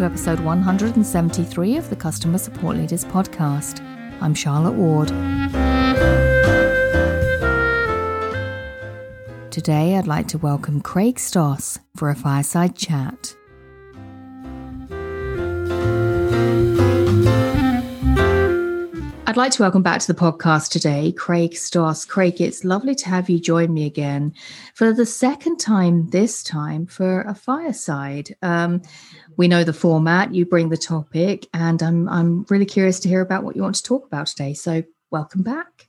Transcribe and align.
to 0.00 0.06
episode 0.06 0.40
173 0.40 1.76
of 1.76 1.90
the 1.90 1.96
Customer 1.96 2.38
Support 2.38 2.78
Leaders 2.78 3.04
Podcast. 3.04 3.84
I'm 4.22 4.32
Charlotte 4.32 4.72
Ward. 4.72 5.08
Today, 9.50 9.96
I'd 9.96 10.06
like 10.06 10.26
to 10.28 10.38
welcome 10.38 10.80
Craig 10.80 11.18
Stoss 11.18 11.78
for 11.96 12.08
a 12.08 12.14
fireside 12.14 12.76
chat. 12.76 13.36
I'd 19.30 19.36
like 19.36 19.52
to 19.52 19.62
welcome 19.62 19.84
back 19.84 20.00
to 20.00 20.12
the 20.12 20.18
podcast 20.18 20.70
today 20.70 21.12
Craig 21.12 21.54
Stoss. 21.54 22.04
Craig, 22.04 22.40
it's 22.40 22.64
lovely 22.64 22.96
to 22.96 23.08
have 23.08 23.30
you 23.30 23.38
join 23.38 23.72
me 23.72 23.86
again 23.86 24.34
for 24.74 24.92
the 24.92 25.06
second 25.06 25.58
time 25.58 26.10
this 26.10 26.42
time 26.42 26.84
for 26.84 27.20
a 27.20 27.32
fireside. 27.36 28.34
Um, 28.42 28.82
we 29.36 29.46
know 29.46 29.62
the 29.62 29.72
format, 29.72 30.34
you 30.34 30.46
bring 30.46 30.70
the 30.70 30.76
topic, 30.76 31.46
and 31.54 31.80
I'm, 31.80 32.08
I'm 32.08 32.44
really 32.50 32.66
curious 32.66 32.98
to 33.00 33.08
hear 33.08 33.20
about 33.20 33.44
what 33.44 33.54
you 33.54 33.62
want 33.62 33.76
to 33.76 33.84
talk 33.84 34.04
about 34.04 34.26
today. 34.26 34.52
So, 34.52 34.82
welcome 35.12 35.44
back. 35.44 35.86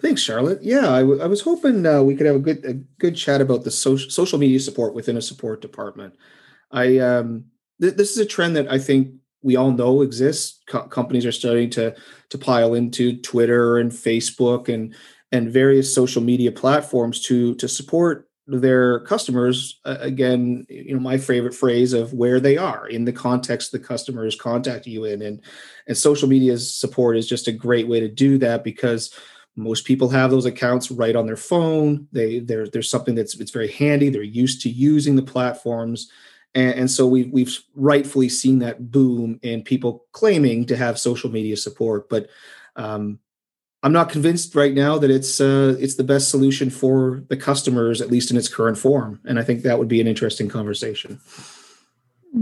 Thanks, 0.00 0.22
Charlotte. 0.22 0.62
Yeah, 0.62 0.90
I, 0.90 1.00
w- 1.00 1.20
I 1.20 1.26
was 1.26 1.42
hoping 1.42 1.84
uh, 1.84 2.02
we 2.02 2.16
could 2.16 2.24
have 2.24 2.36
a 2.36 2.38
good 2.38 2.64
a 2.64 2.72
good 2.98 3.14
chat 3.14 3.42
about 3.42 3.64
the 3.64 3.70
social 3.70 4.08
social 4.08 4.38
media 4.38 4.58
support 4.58 4.94
within 4.94 5.18
a 5.18 5.22
support 5.22 5.60
department. 5.60 6.14
I 6.70 6.96
um, 6.96 7.44
th- 7.78 7.96
this 7.96 8.12
is 8.12 8.16
a 8.16 8.24
trend 8.24 8.56
that 8.56 8.72
I 8.72 8.78
think 8.78 9.16
we 9.42 9.56
all 9.56 9.70
know 9.70 10.02
exists. 10.02 10.60
Co- 10.66 10.86
companies 10.88 11.26
are 11.26 11.32
starting 11.32 11.70
to 11.70 11.94
to 12.30 12.38
pile 12.38 12.74
into 12.74 13.18
Twitter 13.20 13.78
and 13.78 13.90
Facebook 13.90 14.72
and 14.72 14.94
and 15.32 15.50
various 15.50 15.94
social 15.94 16.22
media 16.22 16.52
platforms 16.52 17.22
to 17.24 17.54
to 17.56 17.68
support 17.68 18.28
their 18.46 19.00
customers. 19.00 19.78
Uh, 19.84 19.98
again, 20.00 20.66
you 20.68 20.94
know 20.94 21.00
my 21.00 21.18
favorite 21.18 21.54
phrase 21.54 21.92
of 21.92 22.12
where 22.12 22.40
they 22.40 22.56
are 22.56 22.88
in 22.88 23.04
the 23.04 23.12
context 23.12 23.72
the 23.72 23.78
customer 23.78 24.26
is 24.26 24.34
contacting 24.34 24.92
you 24.92 25.04
in, 25.04 25.22
and 25.22 25.42
and 25.86 25.96
social 25.96 26.28
media 26.28 26.58
support 26.58 27.16
is 27.16 27.28
just 27.28 27.48
a 27.48 27.52
great 27.52 27.88
way 27.88 28.00
to 28.00 28.08
do 28.08 28.38
that 28.38 28.64
because 28.64 29.14
most 29.54 29.84
people 29.84 30.08
have 30.08 30.30
those 30.30 30.46
accounts 30.46 30.90
right 30.90 31.16
on 31.16 31.26
their 31.26 31.36
phone. 31.36 32.08
They 32.12 32.38
there's 32.38 32.90
something 32.90 33.14
that's 33.14 33.38
it's 33.38 33.50
very 33.50 33.70
handy. 33.70 34.08
They're 34.08 34.22
used 34.22 34.62
to 34.62 34.70
using 34.70 35.16
the 35.16 35.22
platforms 35.22 36.10
and, 36.54 36.74
and 36.74 36.90
so 36.90 37.06
we've 37.06 37.30
we've 37.32 37.58
rightfully 37.74 38.28
seen 38.28 38.58
that 38.60 38.90
boom 38.90 39.38
in 39.42 39.62
people 39.62 40.04
claiming 40.12 40.66
to 40.66 40.76
have 40.76 40.98
social 40.98 41.30
media 41.30 41.56
support, 41.56 42.08
but 42.08 42.28
um, 42.76 43.18
I'm 43.82 43.92
not 43.92 44.10
convinced 44.10 44.54
right 44.54 44.74
now 44.74 44.98
that 44.98 45.10
it's 45.10 45.40
uh, 45.40 45.76
it's 45.78 45.94
the 45.94 46.04
best 46.04 46.30
solution 46.30 46.70
for 46.70 47.22
the 47.28 47.36
customers, 47.36 48.00
at 48.00 48.10
least 48.10 48.30
in 48.30 48.36
its 48.36 48.48
current 48.48 48.78
form. 48.78 49.20
And 49.24 49.38
I 49.38 49.44
think 49.44 49.62
that 49.62 49.78
would 49.78 49.88
be 49.88 50.00
an 50.00 50.08
interesting 50.08 50.48
conversation. 50.48 51.20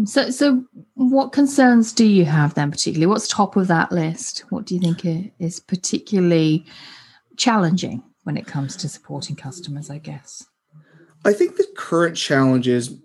So, 0.04 0.30
so 0.30 0.64
what 0.94 1.32
concerns 1.32 1.92
do 1.92 2.04
you 2.04 2.24
have 2.24 2.54
then, 2.54 2.70
particularly? 2.70 3.06
What's 3.06 3.28
top 3.28 3.56
of 3.56 3.68
that 3.68 3.92
list? 3.92 4.44
What 4.48 4.64
do 4.66 4.74
you 4.74 4.80
think 4.80 5.32
is 5.38 5.60
particularly 5.60 6.64
challenging 7.36 8.02
when 8.24 8.36
it 8.36 8.46
comes 8.46 8.74
to 8.76 8.88
supporting 8.88 9.36
customers? 9.36 9.90
I 9.90 9.98
guess. 9.98 10.46
I 11.24 11.32
think 11.32 11.56
the 11.56 11.66
current 11.76 12.16
challenge 12.16 12.66
is 12.66 12.96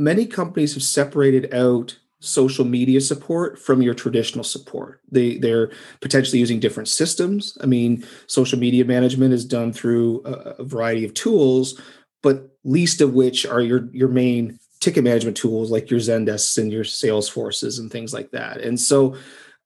many 0.00 0.26
companies 0.26 0.74
have 0.74 0.82
separated 0.82 1.52
out 1.54 1.96
social 2.20 2.64
media 2.64 3.00
support 3.00 3.58
from 3.58 3.80
your 3.82 3.94
traditional 3.94 4.44
support. 4.44 5.00
They 5.10 5.38
they're 5.38 5.70
potentially 6.00 6.38
using 6.38 6.60
different 6.60 6.88
systems. 6.88 7.56
I 7.62 7.66
mean, 7.66 8.06
social 8.26 8.58
media 8.58 8.84
management 8.84 9.32
is 9.32 9.44
done 9.44 9.72
through 9.72 10.22
a, 10.24 10.32
a 10.58 10.64
variety 10.64 11.04
of 11.04 11.14
tools, 11.14 11.80
but 12.22 12.50
least 12.64 13.00
of 13.00 13.14
which 13.14 13.46
are 13.46 13.60
your 13.60 13.88
your 13.92 14.08
main 14.08 14.58
ticket 14.80 15.04
management 15.04 15.36
tools 15.36 15.70
like 15.70 15.90
your 15.90 16.00
Zendesk 16.00 16.56
and 16.58 16.72
your 16.72 16.84
Salesforces 16.84 17.78
and 17.78 17.90
things 17.90 18.14
like 18.14 18.30
that. 18.30 18.60
And 18.62 18.80
so 18.80 19.16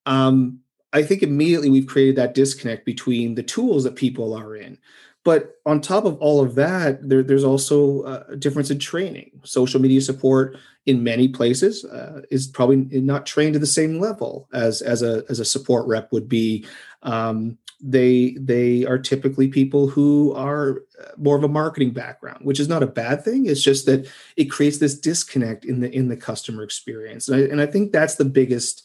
um, 0.06 0.58
I 0.92 1.02
think 1.02 1.22
immediately 1.22 1.70
we've 1.70 1.86
created 1.86 2.16
that 2.16 2.34
disconnect 2.34 2.84
between 2.84 3.36
the 3.36 3.42
tools 3.42 3.84
that 3.84 3.94
people 3.94 4.34
are 4.34 4.56
in. 4.56 4.78
But 5.24 5.58
on 5.64 5.80
top 5.80 6.04
of 6.04 6.18
all 6.18 6.42
of 6.42 6.54
that, 6.56 7.08
there, 7.08 7.22
there's 7.22 7.44
also 7.44 8.04
a 8.28 8.36
difference 8.36 8.70
in 8.70 8.78
training. 8.78 9.30
Social 9.42 9.80
media 9.80 10.02
support 10.02 10.58
in 10.84 11.02
many 11.02 11.28
places 11.28 11.84
uh, 11.86 12.20
is 12.30 12.46
probably 12.46 12.76
not 13.00 13.24
trained 13.24 13.54
to 13.54 13.58
the 13.58 13.66
same 13.66 13.98
level 13.98 14.48
as 14.52 14.82
as 14.82 15.02
a 15.02 15.24
as 15.30 15.40
a 15.40 15.44
support 15.44 15.86
rep 15.86 16.12
would 16.12 16.28
be. 16.28 16.66
Um, 17.02 17.58
they 17.80 18.36
they 18.38 18.84
are 18.84 18.98
typically 18.98 19.48
people 19.48 19.88
who 19.88 20.32
are 20.34 20.82
uh, 21.00 21.12
more 21.16 21.36
of 21.36 21.44
a 21.44 21.48
marketing 21.48 21.92
background, 21.92 22.44
which 22.44 22.60
is 22.60 22.68
not 22.68 22.82
a 22.82 22.86
bad 22.86 23.24
thing. 23.24 23.46
It's 23.46 23.62
just 23.62 23.86
that 23.86 24.06
it 24.36 24.46
creates 24.46 24.78
this 24.78 24.98
disconnect 24.98 25.64
in 25.64 25.80
the 25.80 25.90
in 25.90 26.08
the 26.08 26.16
customer 26.16 26.62
experience, 26.62 27.28
and 27.28 27.36
I, 27.36 27.40
and 27.46 27.60
I 27.62 27.66
think 27.66 27.92
that's 27.92 28.16
the 28.16 28.24
biggest 28.26 28.84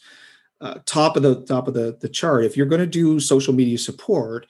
uh, 0.62 0.78
top 0.86 1.16
of 1.16 1.22
the 1.22 1.44
top 1.44 1.68
of 1.68 1.74
the 1.74 1.98
the 2.00 2.08
chart. 2.08 2.44
If 2.44 2.56
you're 2.56 2.66
going 2.66 2.80
to 2.80 2.86
do 2.86 3.20
social 3.20 3.52
media 3.52 3.76
support 3.76 4.46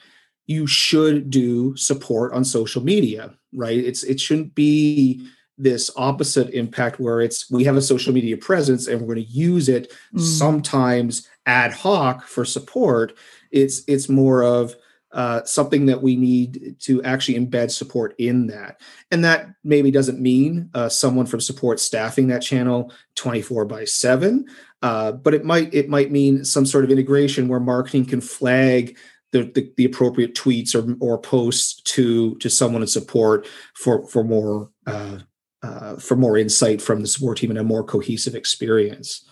you 0.51 0.67
should 0.67 1.31
do 1.31 1.77
support 1.77 2.33
on 2.33 2.45
social 2.45 2.83
media, 2.83 3.33
right? 3.53 3.79
It's 3.79 4.03
it 4.03 4.19
shouldn't 4.19 4.57
be 4.57 5.25
this 5.57 5.93
opposite 5.97 6.51
impact 6.51 6.99
where 6.99 7.21
it's 7.21 7.49
we 7.53 7.63
have 7.63 7.77
a 7.77 7.83
social 7.83 8.13
media 8.13 8.37
presence 8.37 8.89
and 8.89 9.01
we're 9.01 9.15
going 9.15 9.25
to 9.25 9.33
use 9.33 9.69
it 9.69 9.93
mm. 10.13 10.21
sometimes 10.21 11.29
ad 11.47 11.73
hoc 11.73 12.27
for 12.27 12.45
support. 12.45 13.17
It's 13.53 13.83
it's 13.87 14.09
more 14.09 14.43
of 14.43 14.75
uh, 15.13 15.45
something 15.45 15.87
that 15.87 16.03
we 16.03 16.17
need 16.17 16.75
to 16.81 17.01
actually 17.05 17.39
embed 17.39 17.71
support 17.71 18.17
in 18.19 18.49
that. 18.49 18.81
And 19.13 19.25
that 19.25 19.51
maybe 19.63 19.93
doesn't 19.93 20.21
mean 20.21 20.69
uh, 20.75 20.89
someone 20.89 21.27
from 21.27 21.41
support 21.41 21.79
staffing 21.79 22.27
that 22.29 22.43
channel 22.43 22.93
24 23.15 23.67
by 23.67 23.85
7, 23.85 24.47
uh, 24.83 25.13
but 25.13 25.33
it 25.33 25.45
might 25.45 25.73
it 25.73 25.89
might 25.89 26.11
mean 26.11 26.45
some 26.45 26.67
sort 26.67 26.85
of 26.85 26.91
integration 26.91 27.47
where 27.47 27.61
marketing 27.61 28.05
can 28.05 28.21
flag 28.21 28.99
the, 29.33 29.45
the, 29.45 29.73
the, 29.77 29.85
appropriate 29.85 30.35
tweets 30.35 30.75
or, 30.75 30.97
or 31.01 31.19
posts 31.19 31.81
to 31.83 32.35
to 32.37 32.51
someone 32.51 32.83
in 32.83 32.89
support 32.89 33.47
for 33.75 34.07
for 34.09 34.25
more 34.25 34.71
uh, 34.87 35.19
uh, 35.63 35.97
for 35.97 36.17
more 36.17 36.37
insight 36.37 36.83
from 36.83 37.01
the 37.01 37.07
support 37.07 37.39
team 37.39 37.51
and 37.51 37.59
a 37.59 37.65
more 37.65 37.85
cohesive 37.85 38.35
experience. 38.35 39.25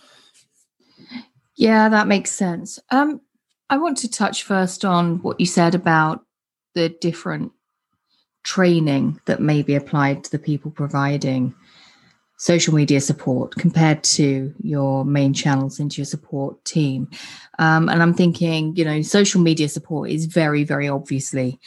Yeah, 1.55 1.89
that 1.89 2.07
makes 2.07 2.31
sense. 2.31 2.79
Um, 2.89 3.21
I 3.69 3.77
want 3.77 3.97
to 3.99 4.09
touch 4.09 4.43
first 4.43 4.85
on 4.85 5.21
what 5.21 5.39
you 5.39 5.45
said 5.45 5.75
about 5.75 6.23
the 6.75 6.89
different 6.89 7.51
training 8.43 9.19
that 9.25 9.41
may 9.41 9.61
be 9.61 9.75
applied 9.75 10.23
to 10.23 10.31
the 10.31 10.39
people 10.39 10.71
providing 10.71 11.53
social 12.39 12.73
media 12.73 13.01
support 13.01 13.53
compared 13.55 14.01
to 14.01 14.53
your 14.63 15.03
main 15.03 15.33
channels 15.33 15.77
into 15.77 15.97
your 15.97 16.05
support 16.05 16.63
team. 16.63 17.09
Um, 17.59 17.89
and 17.89 18.01
I'm 18.01 18.13
thinking, 18.13 18.75
you 18.77 18.85
know, 18.85 19.01
social 19.01 19.41
media 19.41 19.67
support 19.67 20.09
is 20.09 20.25
very, 20.25 20.63
very 20.63 20.87
obviously 20.87 21.59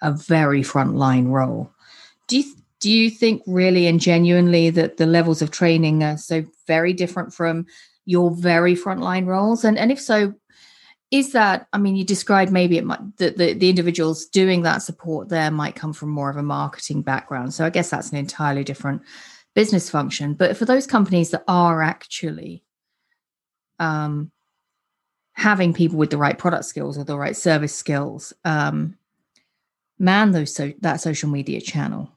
a 0.00 0.12
very 0.12 0.62
frontline 0.62 1.28
role. 1.28 1.70
Do 2.26 2.38
you 2.38 2.54
do 2.80 2.90
you 2.90 3.10
think 3.10 3.42
really 3.46 3.86
and 3.86 4.00
genuinely 4.00 4.70
that 4.70 4.96
the 4.96 5.06
levels 5.06 5.40
of 5.40 5.50
training 5.50 6.02
are 6.02 6.18
so 6.18 6.44
very 6.66 6.92
different 6.92 7.32
from 7.32 7.66
your 8.06 8.30
very 8.30 8.74
frontline 8.74 9.26
roles? 9.26 9.62
And 9.62 9.78
and 9.78 9.92
if 9.92 10.00
so, 10.00 10.34
is 11.10 11.32
that 11.32 11.68
i 11.72 11.78
mean 11.78 11.96
you 11.96 12.04
described 12.04 12.50
maybe 12.50 12.78
it 12.78 12.84
might 12.84 13.16
the, 13.18 13.30
the, 13.30 13.52
the 13.52 13.68
individuals 13.68 14.24
doing 14.26 14.62
that 14.62 14.78
support 14.78 15.28
there 15.28 15.50
might 15.50 15.76
come 15.76 15.92
from 15.92 16.08
more 16.08 16.30
of 16.30 16.36
a 16.36 16.42
marketing 16.42 17.02
background 17.02 17.52
so 17.52 17.64
i 17.64 17.70
guess 17.70 17.90
that's 17.90 18.10
an 18.10 18.16
entirely 18.16 18.64
different 18.64 19.02
business 19.54 19.88
function. 19.88 20.34
But 20.34 20.56
for 20.56 20.64
those 20.64 20.86
companies 20.86 21.30
that 21.30 21.44
are 21.48 21.82
actually 21.82 22.62
um, 23.78 24.30
having 25.32 25.72
people 25.72 25.98
with 25.98 26.10
the 26.10 26.18
right 26.18 26.38
product 26.38 26.64
skills 26.64 26.98
or 26.98 27.04
the 27.04 27.18
right 27.18 27.36
service 27.36 27.74
skills 27.74 28.32
um, 28.44 28.96
man 29.98 30.32
those 30.32 30.54
so 30.54 30.72
that 30.80 31.00
social 31.00 31.28
media 31.28 31.60
channel, 31.60 32.10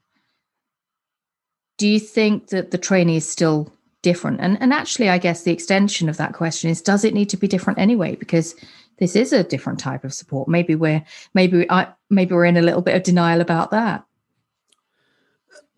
do 1.78 1.88
you 1.88 2.00
think 2.00 2.48
that 2.48 2.70
the 2.70 2.78
training 2.78 3.16
is 3.16 3.28
still 3.28 3.72
different? 4.02 4.40
And 4.40 4.60
and 4.60 4.72
actually, 4.72 5.08
I 5.08 5.18
guess 5.18 5.42
the 5.42 5.52
extension 5.52 6.08
of 6.08 6.16
that 6.16 6.34
question 6.34 6.70
is: 6.70 6.82
Does 6.82 7.04
it 7.04 7.14
need 7.14 7.28
to 7.30 7.36
be 7.36 7.48
different 7.48 7.78
anyway? 7.78 8.16
Because 8.16 8.54
this 8.98 9.14
is 9.14 9.32
a 9.32 9.44
different 9.44 9.78
type 9.78 10.04
of 10.04 10.12
support. 10.12 10.48
Maybe 10.48 10.74
we're 10.74 11.04
maybe 11.34 11.70
I 11.70 11.88
maybe 12.10 12.34
we're 12.34 12.44
in 12.44 12.56
a 12.56 12.62
little 12.62 12.82
bit 12.82 12.96
of 12.96 13.04
denial 13.04 13.40
about 13.40 13.70
that. 13.70 14.04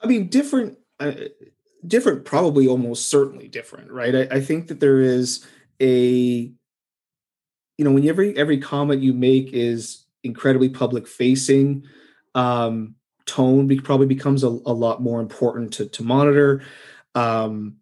I 0.02 0.06
mean, 0.06 0.28
different 0.28 0.78
uh, 0.98 1.12
different, 1.86 2.24
probably 2.24 2.68
almost 2.68 3.08
certainly 3.08 3.48
different, 3.48 3.90
right? 3.90 4.14
I, 4.14 4.36
I, 4.36 4.40
think 4.40 4.68
that 4.68 4.80
there 4.80 5.00
is 5.00 5.46
a, 5.80 6.52
you 7.76 7.84
know, 7.84 7.92
when 7.92 8.06
every 8.06 8.36
every 8.36 8.58
comment 8.58 9.02
you 9.02 9.12
make 9.12 9.52
is 9.52 10.04
incredibly 10.22 10.68
public 10.68 11.08
facing, 11.08 11.84
um, 12.34 12.94
tone 13.26 13.66
be, 13.66 13.80
probably 13.80 14.06
becomes 14.06 14.44
a, 14.44 14.48
a, 14.48 14.74
lot 14.74 15.00
more 15.00 15.20
important 15.20 15.72
to 15.74 15.86
to 15.86 16.02
monitor. 16.02 16.62
Um, 17.14 17.76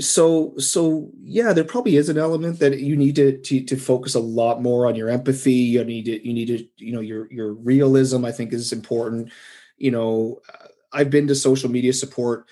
so 0.00 0.54
so 0.58 1.10
yeah, 1.22 1.52
there 1.52 1.64
probably 1.64 1.96
is 1.96 2.08
an 2.08 2.18
element 2.18 2.58
that 2.60 2.80
you 2.80 2.96
need 2.96 3.16
to, 3.16 3.38
to 3.38 3.64
to 3.64 3.76
focus 3.76 4.14
a 4.14 4.20
lot 4.20 4.62
more 4.62 4.86
on 4.86 4.94
your 4.94 5.08
empathy. 5.08 5.52
You 5.52 5.84
need 5.84 6.06
to 6.06 6.26
you 6.26 6.32
need 6.32 6.46
to 6.46 6.66
you 6.78 6.92
know 6.92 7.00
your 7.00 7.30
your 7.32 7.52
realism. 7.52 8.24
I 8.24 8.32
think 8.32 8.52
is 8.52 8.72
important. 8.72 9.30
You 9.76 9.90
know, 9.90 10.40
I've 10.92 11.10
been 11.10 11.26
to 11.28 11.34
social 11.34 11.70
media 11.70 11.92
support 11.92 12.46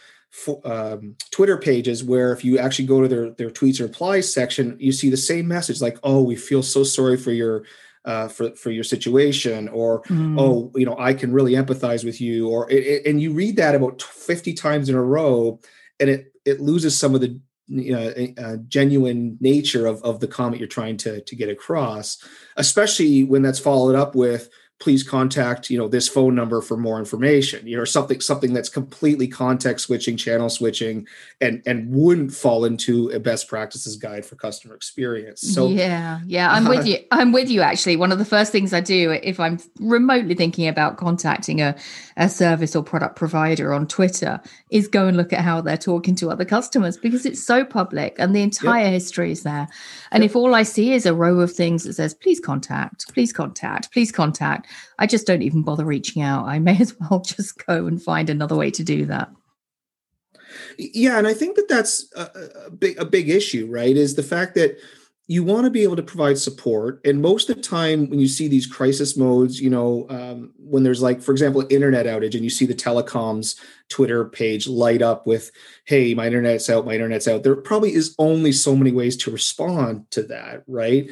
um, 0.65 1.17
Twitter 1.31 1.57
pages 1.57 2.03
where 2.03 2.33
if 2.33 2.45
you 2.45 2.59
actually 2.59 2.87
go 2.87 3.03
to 3.03 3.09
their 3.09 3.31
their 3.31 3.51
tweets 3.51 3.81
or 3.81 3.85
replies 3.85 4.33
section, 4.33 4.77
you 4.81 4.93
see 4.93 5.11
the 5.11 5.17
same 5.17 5.47
message 5.47 5.81
like, 5.81 5.99
"Oh, 6.03 6.23
we 6.23 6.37
feel 6.37 6.63
so 6.63 6.85
sorry 6.85 7.17
for 7.17 7.33
your 7.33 7.65
uh, 8.05 8.29
for 8.29 8.55
for 8.55 8.71
your 8.71 8.85
situation," 8.85 9.69
or 9.69 10.03
mm. 10.05 10.41
"Oh, 10.41 10.73
you 10.75 10.87
know, 10.87 10.97
I 10.99 11.15
can 11.15 11.33
really 11.33 11.53
empathize 11.53 12.05
with 12.05 12.21
you," 12.21 12.49
or 12.49 12.69
and 12.71 13.21
you 13.21 13.33
read 13.33 13.57
that 13.57 13.75
about 13.75 14.03
fifty 14.03 14.55
times 14.55 14.89
in 14.89 14.95
a 14.95 15.03
row, 15.03 15.61
and 16.01 16.09
it 16.09 16.33
it 16.45 16.61
loses 16.61 16.99
some 16.99 17.15
of 17.15 17.21
the 17.21 17.41
uh, 17.95 18.43
uh, 18.43 18.57
genuine 18.69 19.39
nature 19.41 19.87
of, 19.87 20.03
of 20.03 20.21
the 20.21 20.27
comment 20.27 20.59
you're 20.59 20.69
trying 20.69 20.97
to, 20.97 21.23
to 21.23 21.37
get 21.37 21.49
across, 21.49 22.19
especially 22.57 23.23
when 23.25 23.41
that's 23.41 23.59
followed 23.59 23.95
up 23.95 24.15
with 24.15 24.51
please 24.83 25.05
contact 25.05 25.71
you 25.71 25.79
know 25.79 25.87
this 25.87 26.09
phone 26.09 26.35
number 26.35 26.61
for 26.61 26.77
more 26.77 26.99
information 26.99 27.65
you 27.69 27.77
know 27.77 27.85
something 27.85 28.21
something 28.21 28.53
that's 28.53 28.69
completely 28.69 29.29
context 29.29 29.87
switching 29.87 30.17
channel 30.17 30.51
switching 30.51 31.07
and 31.41 31.63
and 31.67 31.89
wouldn't 31.89 32.35
fall 32.35 32.65
into 32.65 33.09
a 33.11 33.21
best 33.21 33.47
practices 33.47 33.95
guide 33.97 34.27
for 34.27 34.35
customer 34.35 34.75
experience 34.75 35.41
so 35.41 35.69
yeah 35.69 36.19
yeah 36.27 36.51
i'm 36.51 36.67
uh, 36.67 36.71
with 36.71 36.85
you 36.85 36.99
i'm 37.13 37.31
with 37.31 37.49
you 37.49 37.61
actually 37.61 37.95
one 37.95 38.11
of 38.11 38.19
the 38.19 38.25
first 38.25 38.51
things 38.51 38.73
i 38.73 38.81
do 38.81 39.13
if 39.23 39.39
i'm 39.39 39.57
remotely 39.79 40.35
thinking 40.35 40.67
about 40.67 40.97
contacting 40.97 41.61
a, 41.61 41.77
a 42.17 42.29
service 42.29 42.75
or 42.75 42.83
product 42.83 43.15
provider 43.15 43.73
on 43.73 43.87
twitter 43.87 44.41
is 44.71 44.89
go 44.89 45.07
and 45.07 45.17
look 45.17 45.33
at 45.33 45.43
how 45.43 45.61
they're 45.61 45.77
talking 45.77 46.17
to 46.17 46.29
other 46.29 46.45
customers 46.45 46.97
because 46.97 47.25
it's 47.25 47.41
so 47.41 47.65
public 47.65 48.17
and 48.19 48.35
the 48.35 48.43
entire 48.43 48.87
yep. 48.87 48.95
history 48.95 49.31
is 49.31 49.45
there 49.45 49.69
and 50.11 50.25
yep. 50.25 50.31
if 50.31 50.35
all 50.35 50.57
i 50.57 50.65
see 50.65 50.93
is 50.93 51.07
a 51.07 51.15
row 51.15 51.39
of 51.39 51.53
things 51.53 51.85
that 51.85 51.93
says 51.93 52.15
please 52.15 52.41
contact 52.41 53.07
please 53.15 53.33
contact 53.33 53.93
please 53.93 54.11
contact 54.11 54.67
I 54.99 55.07
just 55.07 55.27
don't 55.27 55.43
even 55.43 55.63
bother 55.63 55.85
reaching 55.85 56.23
out. 56.23 56.47
I 56.47 56.59
may 56.59 56.77
as 56.81 56.95
well 56.99 57.21
just 57.21 57.65
go 57.67 57.87
and 57.87 58.03
find 58.03 58.31
another 58.31 58.57
way 58.57 58.71
to 58.73 58.85
do 58.85 59.07
that. 59.07 59.31
Yeah, 60.79 61.19
and 61.19 61.27
I 61.27 61.35
think 61.35 61.57
that 61.57 61.69
that's 61.69 62.13
a, 62.15 62.67
a 62.67 62.71
big 62.71 62.99
a 62.99 63.05
big 63.05 63.31
issue, 63.31 63.67
right? 63.71 63.97
Is 63.97 64.15
the 64.15 64.23
fact 64.23 64.55
that 64.57 64.79
you 65.29 65.45
want 65.45 65.65
to 65.65 65.71
be 65.71 65.83
able 65.83 65.97
to 65.97 66.03
provide 66.03 66.37
support 66.37 67.01
and 67.05 67.23
most 67.23 67.49
of 67.49 67.57
the 67.57 67.63
time 67.63 68.11
when 68.11 68.19
you 68.19 68.27
see 68.27 68.49
these 68.49 68.67
crisis 68.67 69.17
modes 69.17 69.61
you 69.61 69.71
know 69.71 70.05
um, 70.11 70.53
when 70.59 70.83
there's 70.83 71.01
like 71.01 71.23
for 71.23 71.33
example 71.33 71.65
internet 71.71 72.07
outage 72.07 72.35
and 72.35 72.45
you 72.45 72.51
see 72.51 72.67
the 72.67 72.75
telecoms 72.75 73.59
twitter 73.89 74.25
page 74.25 74.67
light 74.67 75.01
up 75.01 75.27
with 75.27 75.51
hey 75.85 76.13
my 76.13 76.27
internet's 76.27 76.69
out 76.69 76.85
my 76.85 76.95
internet's 76.95 77.29
out 77.29 77.45
there 77.45 77.55
probably 77.55 77.95
is 77.95 78.15
only 78.19 78.53
so 78.53 78.75
many 78.75 78.91
ways 78.91 79.17
to 79.17 79.31
respond 79.31 80.11
to 80.11 80.23
that 80.25 80.65
right 80.67 81.11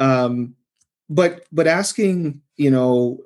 um, 0.00 0.54
but 1.12 1.44
but 1.52 1.66
asking 1.66 2.40
you 2.56 2.70
know 2.70 3.18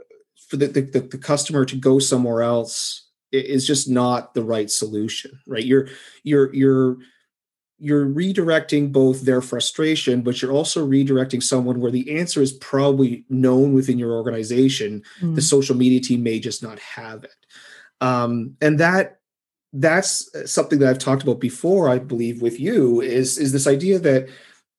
for 0.49 0.57
the, 0.57 0.67
the, 0.67 0.81
the 1.01 1.19
customer 1.19 1.65
to 1.65 1.77
go 1.77 1.99
somewhere 1.99 2.43
else 2.43 3.09
is 3.33 3.67
just 3.67 3.89
not 3.89 4.35
the 4.35 4.43
right 4.43 4.71
solution 4.71 5.39
right? 5.47 5.65
You're 5.65 5.89
you're 6.23 6.53
you're 6.55 6.97
you're 7.79 8.07
redirecting 8.07 8.91
both 8.91 9.23
their 9.23 9.41
frustration 9.41 10.23
but 10.23 10.41
you're 10.41 10.53
also 10.53 10.87
redirecting 10.87 11.43
someone 11.43 11.81
where 11.81 11.91
the 11.91 12.19
answer 12.19 12.41
is 12.43 12.53
probably 12.53 13.25
known 13.29 13.73
within 13.73 13.99
your 13.99 14.13
organization. 14.13 15.03
Mm. 15.21 15.35
the 15.35 15.43
social 15.43 15.77
media 15.77 16.01
team 16.01 16.23
may 16.23 16.41
just 16.41 16.63
not 16.63 16.79
have 16.79 17.25
it. 17.25 17.37
Um, 18.01 18.57
and 18.61 18.81
that 18.81 19.21
that's 19.73 20.31
something 20.51 20.79
that 20.79 20.89
i've 20.89 20.99
talked 20.99 21.23
about 21.23 21.41
before 21.41 21.89
i 21.89 21.99
believe 21.99 22.41
with 22.41 22.59
you 22.59 23.01
is 23.03 23.37
is 23.37 23.53
this 23.53 23.67
idea 23.67 23.99
that 23.99 24.27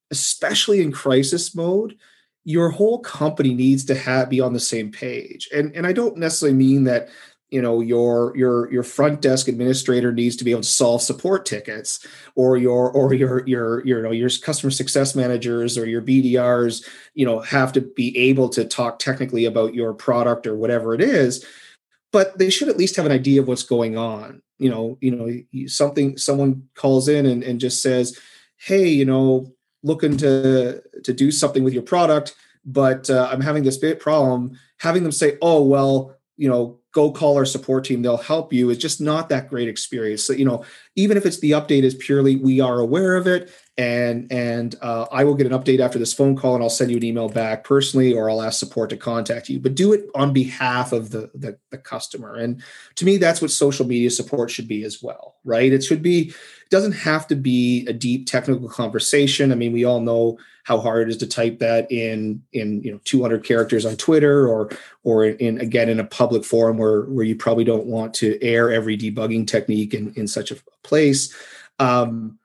especially 0.09 0.81
in 0.81 0.91
crisis 0.91 1.53
mode 1.53 1.95
your 2.47 2.69
whole 2.69 2.99
company 2.99 3.53
needs 3.53 3.83
to 3.83 3.93
have 3.93 4.29
be 4.29 4.39
on 4.39 4.53
the 4.53 4.59
same 4.59 4.89
page. 4.89 5.49
And 5.53 5.75
and 5.75 5.85
i 5.85 5.91
don't 5.91 6.15
necessarily 6.15 6.57
mean 6.57 6.85
that 6.85 7.09
you 7.49 7.61
know 7.61 7.81
your 7.81 8.35
your 8.37 8.71
your 8.71 8.83
front 8.83 9.21
desk 9.21 9.49
administrator 9.49 10.13
needs 10.13 10.37
to 10.37 10.45
be 10.45 10.51
able 10.51 10.61
to 10.61 10.67
solve 10.67 11.01
support 11.01 11.45
tickets 11.45 12.05
or 12.35 12.55
your 12.55 12.89
or 12.91 13.13
your 13.13 13.45
your 13.47 13.85
your 13.85 13.97
you 13.99 14.01
know 14.01 14.11
your 14.11 14.29
customer 14.41 14.71
success 14.71 15.13
managers 15.13 15.77
or 15.77 15.85
your 15.85 16.01
bdrs 16.01 16.87
you 17.13 17.25
know 17.25 17.39
have 17.39 17.73
to 17.73 17.81
be 17.81 18.17
able 18.17 18.47
to 18.47 18.63
talk 18.63 18.97
technically 18.97 19.43
about 19.43 19.73
your 19.73 19.93
product 19.93 20.47
or 20.47 20.55
whatever 20.55 20.93
it 20.93 21.01
is. 21.01 21.45
But 22.13 22.37
they 22.37 22.49
should 22.49 22.69
at 22.69 22.77
least 22.77 22.95
have 22.95 23.05
an 23.05 23.11
idea 23.11 23.41
of 23.41 23.49
what's 23.49 23.63
going 23.63 23.97
on. 23.97 24.41
You 24.57 24.69
know 24.69 24.97
you 25.01 25.11
know 25.11 25.67
something 25.67 26.17
someone 26.17 26.69
calls 26.75 27.09
in 27.09 27.25
and, 27.25 27.43
and 27.43 27.59
just 27.59 27.81
says 27.81 28.17
hey 28.57 28.87
you 28.87 29.05
know 29.05 29.53
looking 29.83 30.17
to 30.17 30.81
to 31.03 31.13
do 31.13 31.31
something 31.31 31.63
with 31.63 31.73
your 31.73 31.83
product, 31.83 32.35
but 32.65 33.09
uh, 33.09 33.29
I'm 33.31 33.41
having 33.41 33.63
this 33.63 33.77
bit 33.77 33.99
problem. 33.99 34.57
Having 34.79 35.03
them 35.03 35.11
say, 35.11 35.37
"Oh, 35.41 35.63
well, 35.63 36.15
you 36.35 36.49
know, 36.49 36.79
go 36.93 37.11
call 37.11 37.37
our 37.37 37.45
support 37.45 37.85
team; 37.85 38.01
they'll 38.01 38.17
help 38.17 38.53
you," 38.53 38.69
it's 38.69 38.81
just 38.81 39.01
not 39.01 39.29
that 39.29 39.49
great 39.49 39.67
experience. 39.67 40.23
So, 40.23 40.33
you 40.33 40.45
know, 40.45 40.63
even 40.95 41.17
if 41.17 41.25
it's 41.25 41.39
the 41.39 41.51
update 41.51 41.83
is 41.83 41.95
purely 41.95 42.35
we 42.35 42.59
are 42.59 42.79
aware 42.79 43.15
of 43.15 43.27
it, 43.27 43.51
and 43.77 44.31
and 44.31 44.75
uh, 44.81 45.05
I 45.11 45.23
will 45.23 45.35
get 45.35 45.45
an 45.45 45.53
update 45.53 45.79
after 45.79 45.99
this 45.99 46.13
phone 46.13 46.35
call, 46.35 46.55
and 46.55 46.63
I'll 46.63 46.69
send 46.69 46.89
you 46.89 46.97
an 46.97 47.03
email 47.03 47.29
back 47.29 47.63
personally, 47.63 48.13
or 48.13 48.29
I'll 48.29 48.41
ask 48.41 48.59
support 48.59 48.89
to 48.89 48.97
contact 48.97 49.49
you. 49.49 49.59
But 49.59 49.75
do 49.75 49.93
it 49.93 50.05
on 50.15 50.33
behalf 50.33 50.91
of 50.91 51.11
the 51.11 51.29
the, 51.35 51.57
the 51.69 51.77
customer. 51.77 52.35
And 52.35 52.61
to 52.95 53.05
me, 53.05 53.17
that's 53.17 53.41
what 53.41 53.51
social 53.51 53.85
media 53.85 54.09
support 54.09 54.49
should 54.49 54.67
be 54.67 54.83
as 54.83 55.03
well, 55.03 55.35
right? 55.43 55.71
It 55.71 55.83
should 55.83 56.01
be 56.01 56.29
it 56.29 56.71
doesn't 56.71 56.93
have 56.93 57.27
to 57.27 57.35
be 57.35 57.85
a 57.87 57.93
deep 57.93 58.25
technical 58.25 58.67
conversation. 58.67 59.51
I 59.51 59.55
mean, 59.55 59.73
we 59.73 59.85
all 59.85 60.01
know 60.01 60.37
how 60.67 60.79
hard 60.79 61.07
it 61.07 61.11
is 61.11 61.17
to 61.17 61.27
type 61.27 61.59
that 61.59 61.89
in 61.89 62.43
in 62.51 62.83
you 62.83 62.91
know 62.91 62.99
200 63.05 63.45
characters 63.45 63.85
on 63.85 63.95
Twitter 63.95 64.47
or 64.49 64.69
or 65.03 65.23
in 65.23 65.61
again 65.61 65.87
in 65.87 65.99
a 65.99 66.03
public 66.03 66.43
forum 66.43 66.76
where 66.77 67.01
where 67.03 67.25
you 67.25 67.35
probably 67.35 67.63
don't 67.63 67.85
want 67.85 68.13
to 68.15 68.41
air 68.43 68.71
every 68.71 68.97
debugging 68.97 69.47
technique 69.47 69.93
in 69.93 70.13
in 70.15 70.27
such 70.27 70.51
a 70.51 70.57
place. 70.83 71.35
Um, 71.79 72.39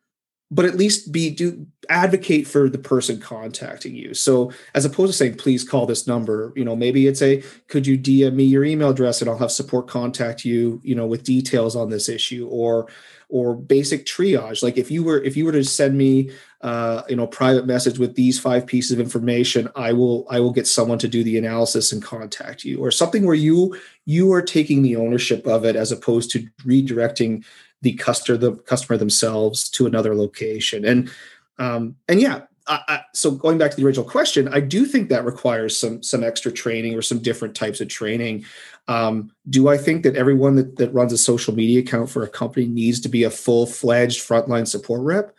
but 0.53 0.67
at 0.67 0.77
least 0.77 1.11
be 1.11 1.31
do 1.31 1.67
advocate 1.89 2.47
for 2.47 2.69
the 2.69 2.79
person 2.79 3.19
contacting 3.19 3.97
you. 3.97 4.13
So 4.13 4.53
as 4.75 4.85
opposed 4.85 5.13
to 5.13 5.17
saying 5.17 5.37
please 5.37 5.65
call 5.65 5.87
this 5.87 6.07
number 6.07 6.53
you 6.55 6.65
know 6.65 6.77
maybe 6.77 7.07
it's 7.07 7.23
a 7.23 7.43
could 7.69 7.87
you 7.87 7.99
dm 7.99 8.35
me 8.35 8.45
your 8.45 8.65
email 8.65 8.91
address 8.91 9.21
and 9.21 9.29
i'll 9.31 9.39
have 9.39 9.51
support 9.51 9.89
contact 9.89 10.45
you 10.45 10.81
you 10.85 10.95
know 10.95 11.07
with 11.07 11.25
details 11.25 11.75
on 11.75 11.91
this 11.91 12.09
issue 12.09 12.47
or 12.51 12.89
or 13.33 13.57
basic 13.57 14.05
triage. 14.05 14.63
Like 14.63 14.77
if 14.77 14.91
you 14.91 15.03
were 15.03 15.19
if 15.25 15.37
you 15.39 15.47
were 15.47 15.53
to 15.53 15.65
send 15.65 15.97
me 15.97 16.31
uh, 16.61 17.03
you 17.09 17.17
know 17.17 17.27
private 17.27 17.67
message 17.67 17.99
with 17.99 18.15
these 18.15 18.39
five 18.39 18.67
pieces 18.67 18.93
of 18.93 19.01
information 19.01 19.69
i 19.75 19.93
will 19.93 20.25
i 20.31 20.39
will 20.39 20.53
get 20.53 20.65
someone 20.65 20.99
to 20.99 21.09
do 21.09 21.25
the 21.25 21.37
analysis 21.37 21.91
and 21.91 22.05
contact 22.05 22.63
you 22.63 22.79
or 22.79 22.93
something 22.93 23.27
where 23.27 23.35
you 23.35 23.77
you 24.05 24.33
are 24.33 24.43
taking 24.43 24.83
the 24.83 24.95
ownership 24.95 25.45
of 25.45 25.65
it 25.65 25.75
as 25.75 25.91
opposed 25.91 26.31
to 26.31 26.47
redirecting 26.65 27.45
the 27.83 27.93
customer 27.95 28.39
the 28.39 28.55
customer 28.55 28.97
themselves 28.97 29.69
to 29.69 29.87
another 29.87 30.15
location 30.15 30.85
and 30.85 31.11
um, 31.59 31.97
and 32.09 32.21
yeah 32.21 32.43
I, 32.69 32.81
I, 32.87 33.01
so 33.13 33.33
going 33.33 33.59
back 33.59 33.73
to 33.73 33.77
the 33.77 33.85
original 33.85 34.09
question 34.09 34.49
i 34.49 34.61
do 34.61 34.87
think 34.87 35.09
that 35.09 35.25
requires 35.25 35.79
some 35.79 36.03
some 36.03 36.25
extra 36.25 36.51
training 36.51 36.95
or 36.95 37.03
some 37.03 37.19
different 37.19 37.55
types 37.55 37.81
of 37.81 37.89
training 37.89 38.45
um, 38.89 39.31
do 39.51 39.69
i 39.69 39.77
think 39.77 40.05
that 40.05 40.17
everyone 40.17 40.57
that, 40.57 40.77
that 40.77 40.95
runs 40.95 41.13
a 41.13 41.19
social 41.19 41.55
media 41.55 41.81
account 41.81 42.09
for 42.09 42.23
a 42.23 42.29
company 42.29 42.67
needs 42.67 43.01
to 43.01 43.09
be 43.09 43.25
a 43.25 43.31
full-fledged 43.31 44.27
frontline 44.27 44.67
support 44.67 45.03
rep 45.03 45.35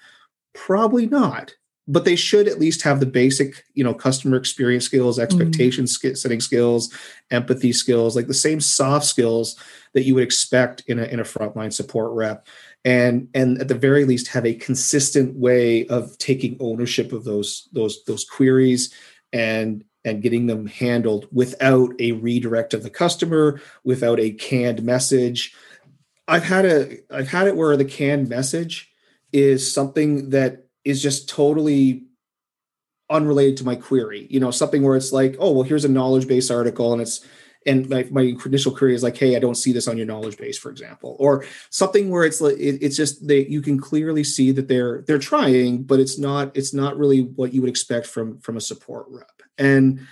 probably 0.53 1.07
not 1.07 1.55
but 1.88 2.05
they 2.05 2.15
should 2.15 2.47
at 2.47 2.59
least 2.59 2.81
have 2.81 3.00
the 3.00 3.05
basic 3.05 3.63
you 3.73 3.83
know 3.83 3.93
customer 3.93 4.38
experience 4.38 4.85
skills 4.85 5.17
mm-hmm. 5.17 5.23
expectation 5.23 5.85
mm-hmm. 5.85 6.13
setting 6.13 6.41
skills 6.41 6.93
empathy 7.31 7.73
skills 7.73 8.15
like 8.15 8.27
the 8.27 8.33
same 8.33 8.59
soft 8.59 9.05
skills 9.05 9.57
that 9.93 10.03
you 10.03 10.15
would 10.15 10.23
expect 10.23 10.83
in 10.88 11.00
a, 11.00 11.03
in 11.03 11.19
a 11.19 11.23
frontline 11.23 11.71
support 11.71 12.12
rep 12.12 12.47
and 12.85 13.27
and 13.33 13.59
at 13.59 13.67
the 13.67 13.75
very 13.75 14.05
least 14.05 14.27
have 14.27 14.45
a 14.45 14.53
consistent 14.53 15.35
way 15.35 15.85
of 15.88 16.17
taking 16.17 16.57
ownership 16.59 17.13
of 17.13 17.23
those 17.23 17.69
those 17.73 18.03
those 18.05 18.25
queries 18.25 18.93
and 19.31 19.83
and 20.05 20.21
getting 20.21 20.47
them 20.47 20.67
handled 20.67 21.27
without 21.31 21.93
a 22.00 22.12
redirect 22.13 22.73
of 22.73 22.83
the 22.83 22.89
customer 22.89 23.62
without 23.83 24.19
a 24.19 24.31
canned 24.31 24.83
message 24.83 25.55
i've 26.27 26.43
had 26.43 26.65
a 26.65 26.97
i've 27.12 27.29
had 27.29 27.47
it 27.47 27.55
where 27.55 27.77
the 27.77 27.85
canned 27.85 28.27
message 28.27 28.91
is 29.31 29.71
something 29.71 30.29
that 30.29 30.65
is 30.83 31.01
just 31.01 31.29
totally 31.29 32.03
unrelated 33.09 33.57
to 33.57 33.63
my 33.63 33.75
query. 33.75 34.27
You 34.29 34.39
know, 34.39 34.51
something 34.51 34.83
where 34.83 34.95
it's 34.95 35.13
like, 35.13 35.35
oh, 35.39 35.51
well, 35.51 35.63
here's 35.63 35.85
a 35.85 35.89
knowledge 35.89 36.27
base 36.27 36.50
article 36.51 36.93
and 36.93 37.01
it's 37.01 37.25
and 37.65 37.89
my, 37.89 38.08
my 38.12 38.36
initial 38.46 38.75
query 38.75 38.96
is 38.96 39.03
like, 39.03 39.17
hey, 39.17 39.36
I 39.36 39.39
don't 39.39 39.55
see 39.55 39.72
this 39.72 39.88
on 39.88 39.98
your 39.98 40.05
knowledge 40.05 40.38
base, 40.38 40.58
for 40.58 40.70
example, 40.70 41.15
or 41.20 41.46
something 41.70 42.10
where 42.10 42.24
it's 42.24 42.41
like 42.41 42.58
it, 42.58 42.79
it's 42.82 42.98
just 42.98 43.27
that 43.27 43.50
you 43.50 43.62
can 43.62 43.79
clearly 43.79 44.24
see 44.24 44.51
that 44.51 44.67
they're 44.67 45.03
they're 45.08 45.20
trying, 45.20 45.84
but 45.84 46.00
it's 46.00 46.17
not 46.17 46.55
it's 46.55 46.74
not 46.74 46.98
really 46.98 47.22
what 47.22 47.53
you 47.53 47.62
would 47.62 47.70
expect 47.70 48.08
from 48.08 48.39
from 48.39 48.58
a 48.58 48.62
support 48.62 49.05
rep. 49.10 49.41
And 49.58 50.05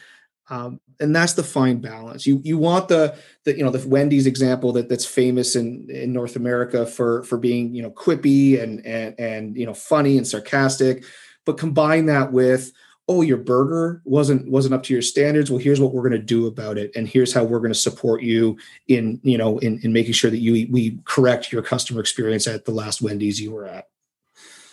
um, 0.50 0.82
and 1.00 1.16
that's 1.16 1.34
the 1.34 1.44
fine 1.44 1.80
balance. 1.80 2.28
You 2.28 2.42
you 2.44 2.58
want 2.58 2.88
the 2.88 3.18
the 3.44 3.58
you 3.58 3.64
know 3.64 3.72
the 3.72 3.88
Wendy's 3.88 4.28
example 4.28 4.72
that 4.74 4.88
that's 4.88 5.06
famous 5.06 5.56
in 5.56 5.90
in 5.90 6.14
North 6.14 6.36
America 6.36 6.86
for 6.86 7.24
for 7.24 7.38
being 7.38 7.74
you 7.74 7.82
know 7.82 7.90
quippy 7.90 8.62
and 8.62 8.86
and 8.86 9.16
and 9.20 9.58
you 9.58 9.66
know 9.66 9.74
funny 9.74 10.18
and 10.18 10.28
sarcastic, 10.28 11.04
but 11.46 11.58
combine 11.58 12.06
that 12.06 12.32
with 12.32 12.72
oh 13.12 13.22
your 13.22 13.38
burger 13.38 14.02
wasn't 14.06 14.50
wasn't 14.50 14.74
up 14.74 14.84
to 14.84 14.94
your 14.94 15.02
standards. 15.02 15.52
Well 15.52 15.60
here's 15.60 15.82
what 15.82 15.94
we're 15.94 16.08
going 16.08 16.20
to 16.22 16.26
do 16.36 16.48
about 16.48 16.78
it 16.78 16.92
and 16.96 17.08
here's 17.08 17.34
how 17.34 17.44
we're 17.44 17.60
going 17.60 17.74
to 17.74 17.80
support 17.80 18.22
you 18.22 18.58
in 18.88 19.20
you 19.24 19.38
know 19.38 19.58
in, 19.60 19.80
in 19.84 19.92
making 19.92 20.14
sure 20.14 20.32
that 20.32 20.40
you 20.40 20.68
we 20.72 20.98
correct 21.04 21.52
your 21.52 21.62
customer 21.62 22.00
experience 22.00 22.48
at 22.48 22.66
the 22.66 22.72
last 22.72 23.02
wendy's 23.02 23.42
you 23.42 23.52
were 23.52 23.68
at. 23.68 23.88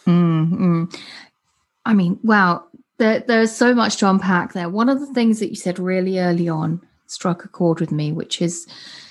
Mm-hmm. 0.07 0.85
i 1.85 1.93
mean 1.93 2.19
wow 2.23 2.65
there, 2.99 3.21
there's 3.21 3.53
so 3.53 3.75
much 3.75 3.97
to 3.99 4.11
unpack 4.11 4.55
there. 4.55 4.69
One 4.69 4.89
of 4.89 4.99
the 4.99 5.13
things 5.15 5.39
that 5.39 5.51
you 5.51 5.55
said 5.55 5.79
really 5.79 6.19
early 6.19 6.49
on 6.49 6.81
struck 7.07 7.45
a 7.45 7.49
chord 7.49 7.81
with 7.81 7.93
me 7.93 8.13
which 8.13 8.41
is 8.43 8.67